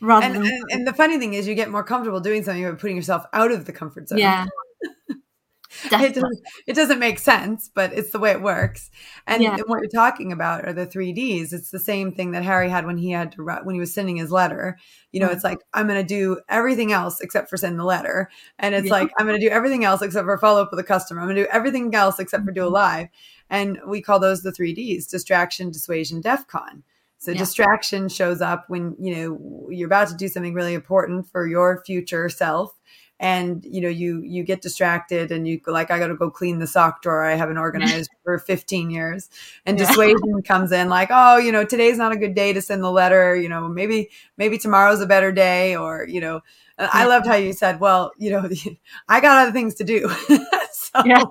Rather 0.00 0.26
and, 0.26 0.34
than- 0.36 0.44
and, 0.44 0.64
and 0.70 0.86
the 0.86 0.92
funny 0.92 1.18
thing 1.18 1.34
is, 1.34 1.46
you 1.46 1.54
get 1.54 1.70
more 1.70 1.84
comfortable 1.84 2.20
doing 2.20 2.42
something 2.42 2.64
by 2.64 2.72
putting 2.72 2.96
yourself 2.96 3.24
out 3.32 3.52
of 3.52 3.66
the 3.66 3.72
comfort 3.72 4.08
zone. 4.08 4.18
Yeah. 4.18 4.46
it 5.84 6.14
doesn't, 6.14 6.40
it 6.66 6.74
doesn't 6.74 6.98
make 6.98 7.18
sense, 7.18 7.70
but 7.74 7.92
it's 7.92 8.10
the 8.10 8.18
way 8.18 8.30
it 8.30 8.42
works. 8.42 8.90
And, 9.26 9.42
yeah. 9.42 9.56
what 9.66 9.80
you're 9.80 9.88
talking 9.88 10.32
about 10.32 10.66
are 10.66 10.72
the 10.72 10.86
three 10.86 11.12
Ds. 11.12 11.52
It's 11.52 11.70
the 11.70 11.78
same 11.78 12.12
thing 12.12 12.32
that 12.32 12.44
Harry 12.44 12.68
had 12.68 12.86
when 12.86 12.98
he 12.98 13.10
had 13.10 13.32
to 13.32 13.42
when 13.42 13.74
he 13.74 13.80
was 13.80 13.92
sending 13.92 14.16
his 14.16 14.30
letter. 14.30 14.78
You 15.10 15.20
know, 15.20 15.26
mm-hmm. 15.26 15.34
it's 15.34 15.44
like 15.44 15.58
I'm 15.74 15.86
going 15.86 16.00
to 16.00 16.06
do 16.06 16.40
everything 16.48 16.92
else 16.92 17.20
except 17.20 17.50
for 17.50 17.56
send 17.56 17.78
the 17.78 17.84
letter, 17.84 18.30
and 18.58 18.74
it's 18.74 18.86
yeah. 18.86 18.92
like 18.92 19.10
I'm 19.18 19.26
going 19.26 19.40
to 19.40 19.46
do 19.46 19.52
everything 19.52 19.84
else 19.84 20.02
except 20.02 20.24
for 20.24 20.38
follow 20.38 20.62
up 20.62 20.70
with 20.70 20.80
a 20.80 20.84
customer. 20.84 21.20
I'm 21.20 21.26
going 21.26 21.36
to 21.36 21.44
do 21.44 21.50
everything 21.52 21.94
else 21.94 22.18
except 22.18 22.44
for 22.44 22.52
do 22.52 22.62
a 22.62 22.64
mm-hmm. 22.66 22.74
live, 22.74 23.08
and 23.50 23.78
we 23.86 24.02
call 24.02 24.18
those 24.18 24.42
the 24.42 24.52
three 24.52 24.74
Ds: 24.74 25.06
distraction, 25.06 25.70
dissuasion, 25.70 26.22
DEFCON. 26.22 26.82
So 27.22 27.30
yeah. 27.30 27.38
distraction 27.38 28.08
shows 28.08 28.40
up 28.40 28.64
when 28.66 28.96
you 28.98 29.14
know 29.14 29.68
you're 29.70 29.86
about 29.86 30.08
to 30.08 30.16
do 30.16 30.26
something 30.26 30.54
really 30.54 30.74
important 30.74 31.30
for 31.30 31.46
your 31.46 31.80
future 31.86 32.28
self 32.28 32.76
and 33.20 33.64
you 33.64 33.80
know 33.80 33.88
you 33.88 34.22
you 34.22 34.42
get 34.42 34.60
distracted 34.60 35.30
and 35.30 35.46
you 35.46 35.60
go 35.60 35.70
like 35.70 35.92
i 35.92 36.00
gotta 36.00 36.16
go 36.16 36.28
clean 36.28 36.58
the 36.58 36.66
sock 36.66 37.00
drawer 37.00 37.22
i 37.22 37.36
haven't 37.36 37.58
organized 37.58 38.10
for 38.24 38.40
15 38.40 38.90
years 38.90 39.30
and 39.64 39.78
yeah. 39.78 39.86
dissuasion 39.86 40.42
comes 40.44 40.72
in 40.72 40.88
like 40.88 41.10
oh 41.12 41.36
you 41.36 41.52
know 41.52 41.64
today's 41.64 41.96
not 41.96 42.10
a 42.10 42.16
good 42.16 42.34
day 42.34 42.52
to 42.52 42.60
send 42.60 42.82
the 42.82 42.90
letter 42.90 43.36
you 43.36 43.48
know 43.48 43.68
maybe 43.68 44.10
maybe 44.36 44.58
tomorrow's 44.58 45.00
a 45.00 45.06
better 45.06 45.30
day 45.30 45.76
or 45.76 46.04
you 46.08 46.20
know 46.20 46.40
yeah. 46.76 46.90
i 46.92 47.06
loved 47.06 47.28
how 47.28 47.36
you 47.36 47.52
said 47.52 47.78
well 47.78 48.10
you 48.18 48.32
know 48.32 48.50
i 49.08 49.20
got 49.20 49.38
other 49.38 49.52
things 49.52 49.76
to 49.76 49.84
do 49.84 50.08
so 50.72 51.04
yeah. 51.04 51.22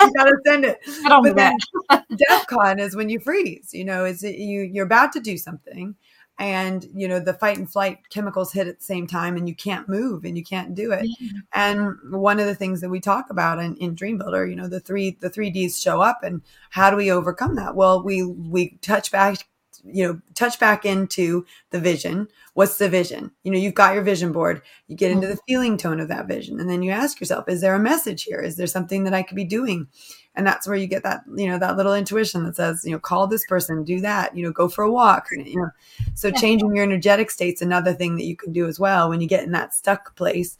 you 0.06 0.12
gotta 0.16 0.36
send 0.46 0.64
it. 0.64 0.80
But 1.22 1.36
then 1.36 1.56
defcon 2.12 2.80
is 2.80 2.96
when 2.96 3.08
you 3.08 3.20
freeze 3.20 3.70
you 3.72 3.84
know 3.84 4.04
is 4.04 4.22
you 4.22 4.62
you're 4.62 4.86
about 4.86 5.12
to 5.12 5.20
do 5.20 5.36
something 5.36 5.94
and 6.38 6.86
you 6.94 7.06
know 7.06 7.20
the 7.20 7.34
fight 7.34 7.58
and 7.58 7.70
flight 7.70 7.98
chemicals 8.08 8.52
hit 8.52 8.66
at 8.66 8.78
the 8.78 8.84
same 8.84 9.06
time 9.06 9.36
and 9.36 9.48
you 9.48 9.54
can't 9.54 9.88
move 9.88 10.24
and 10.24 10.36
you 10.38 10.44
can't 10.44 10.74
do 10.74 10.92
it. 10.92 11.04
Yeah. 11.20 11.40
and 11.54 11.96
one 12.10 12.40
of 12.40 12.46
the 12.46 12.54
things 12.54 12.80
that 12.80 12.88
we 12.88 13.00
talk 13.00 13.26
about 13.30 13.58
in, 13.58 13.76
in 13.76 13.94
dream 13.94 14.18
builder 14.18 14.46
you 14.46 14.56
know 14.56 14.68
the 14.68 14.80
three 14.80 15.16
the 15.20 15.30
three 15.30 15.50
d's 15.50 15.80
show 15.80 16.00
up 16.00 16.20
and 16.22 16.40
how 16.70 16.90
do 16.90 16.96
we 16.96 17.10
overcome 17.10 17.56
that? 17.56 17.74
Well 17.76 18.02
we 18.02 18.24
we 18.24 18.78
touch 18.80 19.12
back 19.12 19.46
you 19.84 20.06
know, 20.06 20.20
touch 20.34 20.58
back 20.58 20.84
into 20.84 21.44
the 21.70 21.80
vision. 21.80 22.28
What's 22.54 22.78
the 22.78 22.88
vision? 22.88 23.30
You 23.42 23.52
know, 23.52 23.58
you've 23.58 23.74
got 23.74 23.94
your 23.94 24.02
vision 24.02 24.32
board. 24.32 24.62
You 24.88 24.96
get 24.96 25.10
into 25.10 25.26
the 25.26 25.34
mm-hmm. 25.34 25.52
feeling 25.52 25.76
tone 25.76 26.00
of 26.00 26.08
that 26.08 26.28
vision, 26.28 26.60
and 26.60 26.68
then 26.68 26.82
you 26.82 26.90
ask 26.90 27.20
yourself, 27.20 27.48
is 27.48 27.60
there 27.60 27.74
a 27.74 27.80
message 27.80 28.24
here? 28.24 28.40
Is 28.40 28.56
there 28.56 28.66
something 28.66 29.04
that 29.04 29.14
I 29.14 29.22
could 29.22 29.36
be 29.36 29.44
doing? 29.44 29.88
And 30.34 30.46
that's 30.46 30.66
where 30.68 30.76
you 30.76 30.86
get 30.86 31.02
that, 31.02 31.22
you 31.36 31.48
know, 31.48 31.58
that 31.58 31.76
little 31.76 31.94
intuition 31.94 32.44
that 32.44 32.56
says, 32.56 32.82
you 32.84 32.92
know, 32.92 33.00
call 33.00 33.26
this 33.26 33.44
person, 33.46 33.84
do 33.84 34.00
that, 34.00 34.36
you 34.36 34.44
know, 34.44 34.52
go 34.52 34.68
for 34.68 34.84
a 34.84 34.90
walk. 34.90 35.26
You 35.32 35.56
know, 35.56 35.70
so 36.14 36.30
changing 36.30 36.74
your 36.74 36.84
energetic 36.84 37.30
state's 37.30 37.62
another 37.62 37.92
thing 37.92 38.16
that 38.16 38.26
you 38.26 38.36
can 38.36 38.52
do 38.52 38.66
as 38.66 38.78
well 38.78 39.08
when 39.08 39.20
you 39.20 39.26
get 39.26 39.42
in 39.44 39.52
that 39.52 39.74
stuck 39.74 40.14
place 40.14 40.56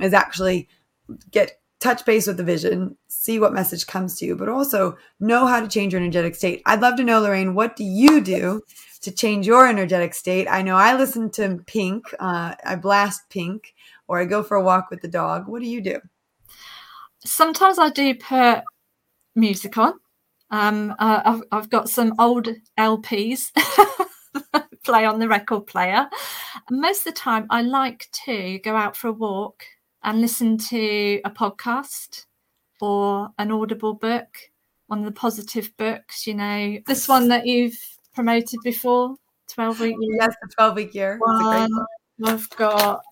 is 0.00 0.14
actually 0.14 0.68
get 1.30 1.59
touch 1.80 2.04
base 2.04 2.26
with 2.26 2.36
the 2.36 2.44
vision, 2.44 2.96
see 3.08 3.38
what 3.38 3.54
message 3.54 3.86
comes 3.86 4.16
to 4.16 4.26
you, 4.26 4.36
but 4.36 4.48
also 4.48 4.96
know 5.18 5.46
how 5.46 5.60
to 5.60 5.68
change 5.68 5.92
your 5.92 6.02
energetic 6.02 6.34
state. 6.34 6.62
I'd 6.66 6.80
love 6.80 6.96
to 6.96 7.04
know, 7.04 7.20
Lorraine, 7.20 7.54
what 7.54 7.74
do 7.74 7.84
you 7.84 8.20
do 8.20 8.62
to 9.00 9.10
change 9.10 9.46
your 9.46 9.66
energetic 9.66 10.14
state? 10.14 10.46
I 10.48 10.62
know 10.62 10.76
I 10.76 10.94
listen 10.94 11.30
to 11.32 11.58
Pink, 11.66 12.04
uh, 12.20 12.54
I 12.64 12.76
blast 12.76 13.22
Pink, 13.30 13.74
or 14.08 14.20
I 14.20 14.26
go 14.26 14.42
for 14.42 14.56
a 14.56 14.62
walk 14.62 14.90
with 14.90 15.00
the 15.00 15.08
dog. 15.08 15.48
What 15.48 15.62
do 15.62 15.68
you 15.68 15.80
do? 15.80 16.00
Sometimes 17.24 17.78
I 17.78 17.88
do 17.90 18.14
put 18.14 18.62
music 19.34 19.78
on. 19.78 19.94
Um, 20.50 20.94
uh, 20.98 21.22
I've, 21.24 21.42
I've 21.52 21.70
got 21.70 21.88
some 21.88 22.14
old 22.18 22.48
LPs 22.78 23.52
play 24.84 25.04
on 25.04 25.18
the 25.18 25.28
record 25.28 25.66
player. 25.66 26.08
Most 26.70 27.06
of 27.06 27.14
the 27.14 27.20
time, 27.20 27.46
I 27.48 27.62
like 27.62 28.08
to 28.26 28.58
go 28.58 28.76
out 28.76 28.96
for 28.96 29.08
a 29.08 29.12
walk 29.12 29.64
and 30.02 30.20
listen 30.20 30.58
to 30.58 31.20
a 31.24 31.30
podcast 31.30 32.26
or 32.80 33.30
an 33.38 33.50
audible 33.50 33.94
book, 33.94 34.50
one 34.86 35.00
of 35.00 35.04
the 35.04 35.12
positive 35.12 35.76
books, 35.76 36.26
you 36.26 36.34
know, 36.34 36.78
this 36.86 37.06
one 37.06 37.28
that 37.28 37.46
you've 37.46 37.78
promoted 38.14 38.58
before, 38.64 39.16
12 39.48 39.80
week 39.80 39.96
year. 40.00 40.18
Yes, 40.20 40.34
the 40.42 40.48
12 40.54 40.76
week 40.76 40.94
year. 40.94 41.18
I've 42.22 42.50
got 42.50 43.02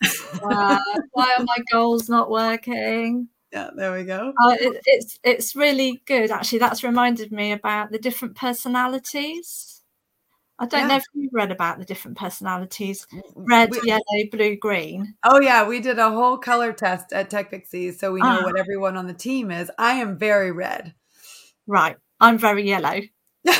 uh, 0.42 0.78
why 1.12 1.34
are 1.38 1.44
my 1.44 1.56
goals 1.72 2.08
not 2.08 2.30
working? 2.30 3.28
Yeah, 3.52 3.70
there 3.74 3.92
we 3.92 4.04
go. 4.04 4.34
Uh, 4.42 4.56
it, 4.60 4.82
it's 4.84 5.18
it's 5.22 5.56
really 5.56 6.02
good 6.04 6.30
actually. 6.30 6.58
That's 6.58 6.84
reminded 6.84 7.32
me 7.32 7.52
about 7.52 7.90
the 7.90 7.98
different 7.98 8.36
personalities 8.36 9.77
I 10.58 10.66
don't 10.66 10.80
yeah. 10.80 10.86
know 10.88 10.96
if 10.96 11.04
you've 11.14 11.32
read 11.32 11.52
about 11.52 11.78
the 11.78 11.84
different 11.84 12.16
personalities 12.16 13.06
red, 13.36 13.70
we, 13.70 13.80
yellow, 13.84 14.02
blue, 14.30 14.56
green. 14.56 15.14
Oh, 15.22 15.40
yeah. 15.40 15.66
We 15.66 15.80
did 15.80 15.98
a 15.98 16.10
whole 16.10 16.36
color 16.36 16.72
test 16.72 17.12
at 17.12 17.30
Tech 17.30 17.50
Pixies. 17.50 18.00
So 18.00 18.12
we 18.12 18.20
know 18.20 18.42
what 18.42 18.56
ah. 18.56 18.60
everyone 18.60 18.96
on 18.96 19.06
the 19.06 19.14
team 19.14 19.50
is. 19.50 19.70
I 19.78 19.94
am 19.94 20.18
very 20.18 20.50
red. 20.50 20.94
Right. 21.66 21.96
I'm 22.20 22.38
very 22.38 22.66
yellow. 22.66 23.00
so, 23.46 23.52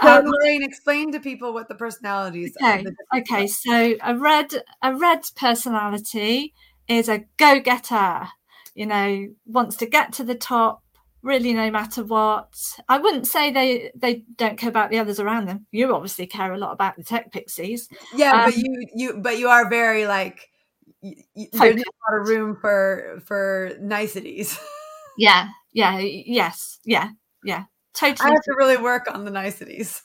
um, 0.00 0.24
Lorraine, 0.24 0.62
explain 0.62 1.12
to 1.12 1.20
people 1.20 1.52
what 1.52 1.68
the 1.68 1.74
personalities 1.74 2.56
okay, 2.62 2.84
are. 3.12 3.18
Okay. 3.20 3.46
So 3.46 3.96
a 4.02 4.16
red, 4.16 4.54
a 4.82 4.94
red 4.94 5.24
personality 5.36 6.54
is 6.88 7.08
a 7.08 7.24
go 7.36 7.60
getter, 7.60 8.28
you 8.74 8.86
know, 8.86 9.28
wants 9.46 9.76
to 9.76 9.86
get 9.86 10.12
to 10.14 10.24
the 10.24 10.34
top, 10.34 10.82
really 11.24 11.52
no 11.54 11.70
matter 11.70 12.04
what. 12.04 12.54
I 12.88 12.98
wouldn't 12.98 13.26
say 13.26 13.50
they 13.50 13.90
they 13.96 14.24
don't 14.36 14.58
care 14.58 14.68
about 14.68 14.90
the 14.90 14.98
others 14.98 15.18
around 15.18 15.46
them. 15.48 15.66
You 15.72 15.92
obviously 15.94 16.26
care 16.26 16.52
a 16.52 16.58
lot 16.58 16.72
about 16.72 16.96
the 16.96 17.02
tech 17.02 17.32
pixies. 17.32 17.88
Yeah 18.14 18.32
um, 18.32 18.44
but 18.44 18.56
you 18.56 18.86
you 18.94 19.14
but 19.20 19.38
you 19.38 19.48
are 19.48 19.68
very 19.68 20.06
like 20.06 20.48
you, 21.00 21.16
there's 21.34 21.76
not 21.76 21.86
a 21.86 22.12
lot 22.12 22.20
of 22.20 22.28
room 22.28 22.56
for 22.60 23.20
for 23.24 23.72
niceties. 23.80 24.58
Yeah 25.16 25.48
yeah 25.72 25.98
yes 25.98 26.78
yeah 26.84 27.10
yeah. 27.44 27.64
Totally 27.94 28.28
i 28.28 28.32
have 28.32 28.42
to 28.42 28.54
really 28.56 28.76
work 28.76 29.06
on 29.12 29.24
the 29.24 29.30
niceties 29.30 30.02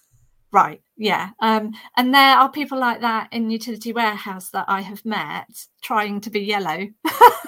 right 0.51 0.81
yeah 0.97 1.29
um 1.41 1.71
and 1.95 2.13
there 2.13 2.37
are 2.37 2.51
people 2.51 2.79
like 2.79 3.01
that 3.01 3.27
in 3.31 3.49
utility 3.49 3.93
warehouse 3.93 4.49
that 4.49 4.65
i 4.67 4.81
have 4.81 5.05
met 5.05 5.65
trying 5.81 6.19
to 6.19 6.29
be 6.29 6.41
yellow 6.41 6.87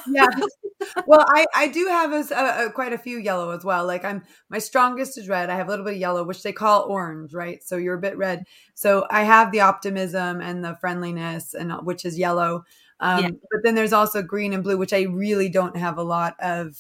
yeah 0.08 0.28
well, 1.06 1.26
I 1.30 1.46
I 1.56 1.68
do 1.68 1.88
have 1.88 2.12
a, 2.12 2.34
a, 2.34 2.66
a, 2.66 2.72
quite 2.72 2.94
a 2.94 2.98
few 2.98 3.18
yellow 3.18 3.52
as 3.52 3.64
well. 3.64 3.86
Like 3.86 4.04
I'm 4.04 4.24
my 4.50 4.60
strongest 4.60 5.18
is 5.18 5.30
red. 5.30 5.50
I 5.50 5.56
have 5.56 5.68
a 5.68 5.70
little 5.70 5.86
bit 5.86 5.96
of 5.96 6.00
yellow, 6.00 6.24
which 6.24 6.44
they 6.44 6.54
call 6.54 6.84
orange, 6.84 7.34
right? 7.34 7.64
So 7.64 7.78
you're 7.78 7.98
a 7.98 8.02
bit 8.02 8.18
red. 8.18 8.44
So 8.74 9.06
I 9.10 9.24
have 9.24 9.52
the 9.52 9.62
optimism 9.62 10.42
and 10.42 10.64
the 10.64 10.78
friendliness, 10.80 11.54
and 11.54 11.72
which 11.86 12.06
is 12.06 12.18
yellow. 12.18 12.64
Um, 13.00 13.24
yeah. 13.24 13.30
But 13.52 13.62
then 13.64 13.76
there's 13.76 13.94
also 13.94 14.22
green 14.22 14.54
and 14.54 14.64
blue, 14.64 14.78
which 14.78 14.94
I 14.94 15.04
really 15.04 15.50
don't 15.50 15.78
have 15.78 15.98
a 15.98 16.04
lot 16.04 16.36
of 16.40 16.76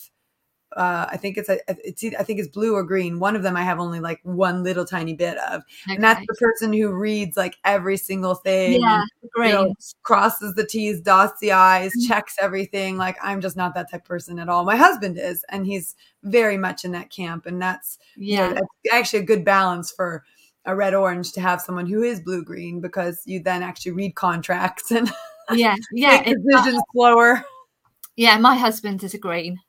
uh, 0.78 1.06
I 1.10 1.18
think 1.18 1.38
it's 1.38 1.50
a, 1.50 1.60
it's 1.68 2.04
I 2.18 2.24
think 2.24 2.40
it's 2.40 2.48
blue 2.48 2.74
or 2.74 2.84
green. 2.84 3.20
One 3.20 3.36
of 3.36 3.44
them 3.44 3.58
I 3.58 3.64
have 3.64 3.80
only 3.80 4.00
like 4.00 4.22
one 4.24 4.64
little 4.64 4.86
tiny 4.86 5.14
bit 5.14 5.38
of, 5.38 5.64
okay. 5.86 5.96
and 5.96 6.04
that's 6.04 6.22
the 6.22 6.36
person 6.36 6.72
who 6.72 6.94
reads 6.94 7.36
like 7.36 7.58
every 7.66 7.98
single 7.98 8.36
thing. 8.36 8.82
Yeah, 8.82 9.04
great. 9.32 9.50
You 9.50 9.54
know, 9.54 9.74
crosses 10.04 10.56
the 10.56 10.66
T's, 10.66 11.02
dots 11.02 11.40
the 11.42 11.52
I's, 11.52 11.92
mm-hmm. 11.92 12.08
checks 12.08 12.36
everything. 12.40 12.98
Like 12.98 13.18
I'm 13.22 13.42
just 13.42 13.58
not 13.58 13.76
that 13.76 13.92
type 13.92 14.02
of 14.02 14.08
person 14.08 14.40
at 14.40 14.48
all. 14.48 14.64
My 14.64 14.78
husband 14.78 15.18
is, 15.18 15.44
and 15.50 15.66
he's 15.66 15.96
very 16.24 16.58
much 16.58 16.86
in 16.86 16.92
that 16.92 17.10
camp, 17.10 17.46
and 17.46 17.62
that's 17.62 17.98
yeah, 18.16 18.48
you 18.48 18.54
know, 18.54 18.62
that's 18.62 18.94
actually 18.96 19.20
a 19.20 19.26
good 19.26 19.44
balance 19.44 19.92
for 19.92 20.24
a 20.66 20.76
red 20.76 20.94
orange 20.94 21.34
to 21.34 21.42
have 21.42 21.60
someone 21.60 21.88
who 21.88 22.02
is 22.04 22.22
blue 22.22 22.46
green 22.46 22.80
because 22.80 23.24
you 23.26 23.42
then 23.42 23.62
actually 23.62 23.92
read 23.92 24.16
contracts 24.16 24.92
and 24.92 25.12
yeah, 25.52 25.76
yeah, 25.92 26.22
make 26.26 26.38
decisions 26.50 26.82
slower. 26.94 27.44
Yeah, 28.16 28.38
my 28.38 28.56
husband 28.56 29.04
is 29.04 29.14
a 29.14 29.18
green 29.18 29.60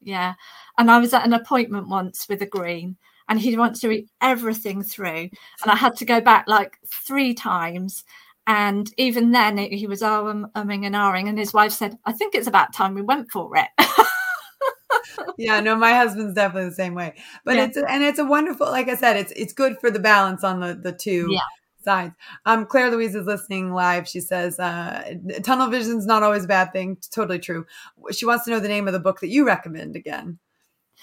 yeah. 0.00 0.34
And 0.76 0.90
I 0.90 0.98
was 0.98 1.12
at 1.12 1.26
an 1.26 1.32
appointment 1.32 1.88
once 1.88 2.28
with 2.28 2.42
a 2.42 2.46
green 2.46 2.96
and 3.28 3.40
he 3.40 3.56
wants 3.56 3.80
to 3.80 3.88
read 3.88 4.08
everything 4.20 4.82
through. 4.82 5.30
And 5.62 5.70
I 5.70 5.76
had 5.76 5.96
to 5.96 6.04
go 6.04 6.20
back 6.20 6.46
like 6.48 6.78
three 6.86 7.34
times. 7.34 8.04
And 8.46 8.90
even 8.96 9.32
then, 9.32 9.58
he 9.58 9.86
was 9.86 10.02
um, 10.02 10.48
umming 10.56 10.86
and 10.86 10.94
ahhing. 10.94 11.28
And 11.28 11.38
his 11.38 11.52
wife 11.52 11.72
said, 11.72 11.98
I 12.06 12.12
think 12.12 12.34
it's 12.34 12.46
about 12.46 12.72
time 12.72 12.94
we 12.94 13.02
went 13.02 13.30
for 13.30 13.52
it. 13.56 13.68
yeah, 15.38 15.60
no, 15.60 15.76
my 15.76 15.92
husband's 15.92 16.34
definitely 16.34 16.70
the 16.70 16.74
same 16.74 16.94
way. 16.94 17.14
But 17.44 17.56
yeah. 17.56 17.64
it's 17.64 17.76
and 17.76 18.02
it's 18.02 18.18
a 18.18 18.24
wonderful, 18.24 18.68
like 18.68 18.88
I 18.88 18.96
said, 18.96 19.16
it's 19.18 19.32
it's 19.36 19.52
good 19.52 19.78
for 19.80 19.90
the 19.90 19.98
balance 19.98 20.44
on 20.44 20.60
the 20.60 20.74
the 20.74 20.92
two 20.92 21.28
yeah. 21.30 21.40
Sides. 21.82 22.14
Um, 22.46 22.66
Claire 22.66 22.90
Louise 22.90 23.14
is 23.14 23.26
listening 23.26 23.72
live. 23.72 24.08
She 24.08 24.20
says, 24.20 24.58
uh, 24.58 25.14
"Tunnel 25.42 25.68
vision's 25.68 26.06
not 26.06 26.22
always 26.22 26.44
a 26.44 26.48
bad 26.48 26.72
thing." 26.72 26.98
Totally 27.10 27.38
true. 27.38 27.66
She 28.12 28.26
wants 28.26 28.44
to 28.44 28.50
know 28.50 28.60
the 28.60 28.68
name 28.68 28.86
of 28.86 28.92
the 28.92 29.00
book 29.00 29.20
that 29.20 29.28
you 29.28 29.46
recommend 29.46 29.96
again. 29.96 30.38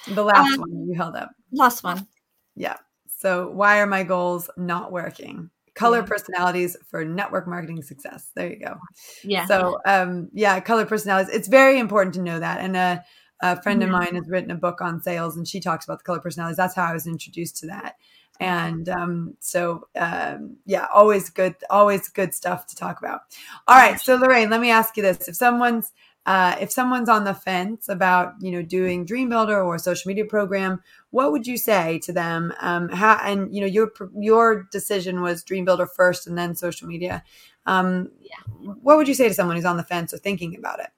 The 0.07 0.23
last 0.23 0.53
um, 0.53 0.61
one 0.61 0.87
you 0.87 0.95
held 0.95 1.15
up. 1.15 1.31
Last 1.51 1.83
one. 1.83 2.07
Yeah. 2.55 2.77
So, 3.17 3.49
why 3.49 3.79
are 3.79 3.87
my 3.87 4.03
goals 4.03 4.49
not 4.57 4.91
working? 4.91 5.49
Color 5.73 5.99
yeah. 5.99 6.05
personalities 6.05 6.77
for 6.85 7.03
network 7.03 7.47
marketing 7.47 7.81
success. 7.81 8.31
There 8.35 8.49
you 8.49 8.59
go. 8.59 8.75
Yeah. 9.23 9.45
So, 9.45 9.79
um, 9.85 10.29
yeah, 10.33 10.59
color 10.59 10.85
personalities. 10.85 11.33
It's 11.33 11.47
very 11.47 11.79
important 11.79 12.15
to 12.15 12.21
know 12.21 12.39
that. 12.39 12.61
And 12.61 12.77
a, 12.77 13.03
a 13.41 13.61
friend 13.61 13.83
of 13.83 13.89
mine 13.89 14.15
has 14.15 14.29
written 14.29 14.51
a 14.51 14.55
book 14.55 14.79
on 14.81 15.01
sales, 15.01 15.35
and 15.35 15.47
she 15.47 15.59
talks 15.59 15.85
about 15.85 15.99
the 15.99 16.03
color 16.03 16.19
personalities. 16.19 16.57
That's 16.57 16.75
how 16.75 16.85
I 16.85 16.93
was 16.93 17.07
introduced 17.07 17.57
to 17.57 17.67
that. 17.67 17.95
And 18.39 18.89
um, 18.89 19.35
so, 19.39 19.87
um, 19.95 20.57
yeah, 20.65 20.87
always 20.93 21.29
good, 21.29 21.55
always 21.69 22.09
good 22.09 22.33
stuff 22.33 22.67
to 22.67 22.75
talk 22.75 22.99
about. 22.99 23.21
All 23.67 23.77
right. 23.77 23.99
So, 23.99 24.15
Lorraine, 24.15 24.49
let 24.49 24.59
me 24.59 24.71
ask 24.71 24.97
you 24.97 25.03
this: 25.03 25.27
If 25.27 25.35
someone's 25.35 25.91
uh, 26.25 26.55
if 26.59 26.71
someone's 26.71 27.09
on 27.09 27.23
the 27.23 27.33
fence 27.33 27.87
about 27.87 28.33
you 28.39 28.51
know 28.51 28.61
doing 28.61 29.05
dream 29.05 29.29
builder 29.29 29.61
or 29.61 29.75
a 29.75 29.79
social 29.79 30.09
media 30.09 30.25
program 30.25 30.81
what 31.11 31.31
would 31.31 31.45
you 31.45 31.57
say 31.57 31.99
to 31.99 32.11
them 32.11 32.53
um, 32.61 32.89
how 32.89 33.19
and 33.23 33.53
you 33.53 33.61
know 33.61 33.67
your 33.67 33.91
your 34.17 34.67
decision 34.71 35.21
was 35.21 35.43
dream 35.43 35.65
builder 35.65 35.85
first 35.85 36.27
and 36.27 36.37
then 36.37 36.55
social 36.55 36.87
media 36.87 37.23
um, 37.67 38.09
yeah. 38.21 38.37
what 38.81 38.97
would 38.97 39.07
you 39.07 39.13
say 39.13 39.27
to 39.27 39.33
someone 39.33 39.55
who's 39.55 39.65
on 39.65 39.77
the 39.77 39.83
fence 39.83 40.13
or 40.13 40.17
thinking 40.17 40.55
about 40.55 40.79
it 40.79 40.89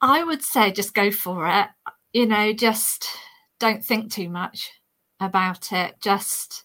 i 0.00 0.22
would 0.22 0.42
say 0.42 0.70
just 0.70 0.94
go 0.94 1.10
for 1.10 1.48
it 1.48 1.66
you 2.12 2.26
know 2.26 2.52
just 2.52 3.08
don't 3.58 3.84
think 3.84 4.12
too 4.12 4.28
much 4.28 4.70
about 5.20 5.72
it. 5.72 5.96
Just 6.00 6.64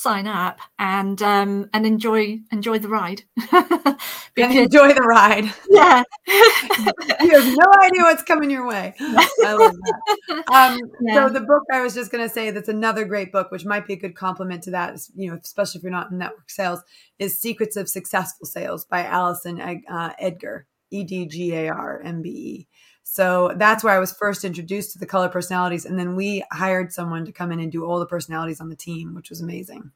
sign 0.00 0.26
up 0.26 0.58
and 0.78 1.20
um 1.20 1.68
and 1.74 1.84
enjoy 1.84 2.38
enjoy 2.50 2.78
the 2.78 2.88
ride. 2.88 3.22
Because, 4.36 4.54
enjoy 4.54 4.94
the 4.94 5.02
ride. 5.02 5.52
Yeah. 5.68 6.04
You 7.20 7.38
have 7.38 7.58
no 7.58 7.82
idea 7.82 8.02
what's 8.02 8.22
coming 8.22 8.50
your 8.50 8.66
way. 8.66 8.94
I 9.00 9.52
love 9.54 9.74
that. 9.74 10.44
Um 10.54 10.78
yeah. 11.02 11.14
so 11.26 11.32
the 11.32 11.40
book 11.40 11.64
i 11.72 11.80
was 11.82 11.94
just 11.94 12.10
going 12.10 12.26
to 12.26 12.32
say 12.32 12.50
that's 12.50 12.68
another 12.68 13.04
great 13.04 13.32
book 13.32 13.50
which 13.50 13.66
might 13.66 13.86
be 13.86 13.94
a 13.94 13.96
good 13.96 14.14
complement 14.14 14.62
to 14.62 14.70
that 14.70 14.98
you 15.14 15.30
know 15.30 15.38
especially 15.42 15.78
if 15.80 15.82
you're 15.82 15.92
not 15.92 16.10
in 16.10 16.18
network 16.18 16.48
sales 16.48 16.80
is 17.18 17.38
secrets 17.38 17.76
of 17.76 17.88
successful 17.88 18.46
sales 18.46 18.84
by 18.84 19.04
alison 19.04 19.60
uh, 19.60 20.12
edgar 20.18 20.66
e-d-g-a-r-m-b-e 20.90 22.68
so 23.12 23.50
that's 23.56 23.82
where 23.82 23.92
I 23.92 23.98
was 23.98 24.12
first 24.12 24.44
introduced 24.44 24.92
to 24.92 24.98
the 25.00 25.04
color 25.04 25.28
personalities. 25.28 25.84
And 25.84 25.98
then 25.98 26.14
we 26.14 26.44
hired 26.52 26.92
someone 26.92 27.24
to 27.24 27.32
come 27.32 27.50
in 27.50 27.58
and 27.58 27.72
do 27.72 27.84
all 27.84 27.98
the 27.98 28.06
personalities 28.06 28.60
on 28.60 28.68
the 28.68 28.76
team, 28.76 29.16
which 29.16 29.30
was 29.30 29.40
amazing. 29.40 29.90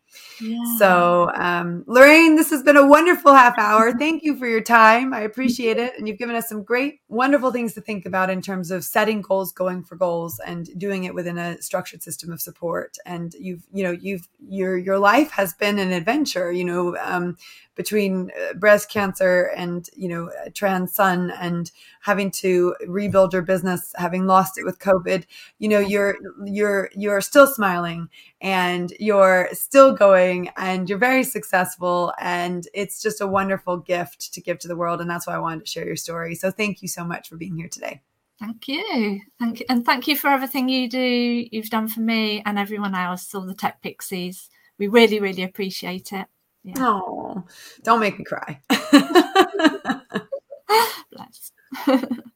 So, 0.79 1.31
um, 1.35 1.85
Lorraine, 1.87 2.37
this 2.37 2.50
has 2.50 2.62
been 2.62 2.77
a 2.77 2.87
wonderful 2.87 3.35
half 3.35 3.59
hour. 3.59 3.92
Thank 3.92 4.22
you 4.22 4.37
for 4.37 4.46
your 4.46 4.61
time. 4.61 5.14
I 5.14 5.20
appreciate 5.20 5.79
it. 5.79 5.98
And 5.98 6.09
you've 6.09 6.18
given 6.18 6.37
us 6.37 6.48
some 6.48 6.62
great, 6.62 7.00
wonderful 7.09 7.53
things 7.53 7.74
to 7.74 7.81
think 7.81 8.07
about 8.07 8.31
in 8.31 8.42
terms 8.42 8.70
of 8.70 8.85
setting 8.85 9.22
goals, 9.22 9.53
going 9.53 9.85
for 9.85 9.96
goals, 9.96 10.40
and 10.44 10.68
doing 10.79 11.05
it 11.05 11.14
within 11.14 11.38
a 11.38 11.61
structured 11.62 12.03
system 12.03 12.33
of 12.33 12.40
support. 12.40 12.96
And 13.07 13.35
you've, 13.35 13.64
you 13.72 13.85
know, 13.85 13.92
you've, 13.92 14.29
your, 14.46 14.77
your 14.77 14.98
life 14.98 15.31
has 15.33 15.55
been 15.55 15.79
an 15.79 15.92
adventure, 15.92 16.50
you 16.53 16.64
know, 16.64 16.96
um, 16.98 17.37
between 17.74 18.31
uh, 18.31 18.55
breast 18.55 18.90
cancer 18.90 19.50
and 19.57 19.88
you 19.96 20.09
know 20.09 20.31
trans 20.55 20.92
son 20.92 21.33
and 21.40 21.70
having 22.03 22.31
to 22.31 22.74
rebuild 22.87 23.33
your 23.33 23.42
business 23.42 23.92
having 23.96 24.27
lost 24.27 24.59
it 24.59 24.64
with 24.64 24.79
covid 24.79 25.24
you 25.59 25.68
know 25.68 25.79
you're 25.79 26.16
you're 26.44 26.90
you're 26.94 27.20
still 27.20 27.46
smiling 27.46 28.09
and 28.40 28.92
you're 29.00 29.48
still 29.53 29.92
going 29.92 30.04
going 30.09 30.51
and 30.57 30.88
you're 30.88 30.99
very 30.99 31.25
successful. 31.25 32.12
And 32.19 32.67
it's 32.75 33.03
just 33.03 33.21
a 33.21 33.27
wonderful 33.27 33.79
gift 33.79 34.33
to 34.35 34.40
give 34.40 34.59
to 34.61 34.69
the 34.69 34.77
world. 34.77 35.01
And 35.01 35.09
that's 35.09 35.27
why 35.27 35.35
I 35.35 35.38
wanted 35.38 35.64
to 35.64 35.71
share 35.71 35.87
your 35.87 35.97
story. 35.97 36.35
So 36.35 36.51
thank 36.51 36.83
you 36.83 36.88
so 36.88 37.05
much 37.05 37.29
for 37.29 37.37
being 37.37 37.57
here 37.57 37.69
today. 37.69 38.03
Thank 38.38 38.69
you. 38.69 39.21
Thank 39.38 39.61
you. 39.61 39.67
And 39.69 39.87
thank 39.87 40.09
you 40.09 40.17
for 40.17 40.29
everything 40.29 40.69
you 40.69 40.88
do, 40.88 41.47
you've 41.51 41.71
done 41.71 41.88
for 41.88 42.01
me 42.01 42.43
and 42.45 42.59
everyone 42.59 42.95
else, 42.95 43.35
all 43.35 43.47
the 43.47 43.55
Tech 43.55 43.81
Pixies. 43.81 44.51
We 44.79 44.88
really, 44.88 45.21
really 45.21 45.45
appreciate 45.45 46.12
it. 46.12 46.27
Yeah. 46.64 46.75
Oh, 46.79 47.45
don't 47.83 48.01
make 48.01 48.19
me 48.19 48.25
cry. 48.25 48.61
Bless. 51.12 51.53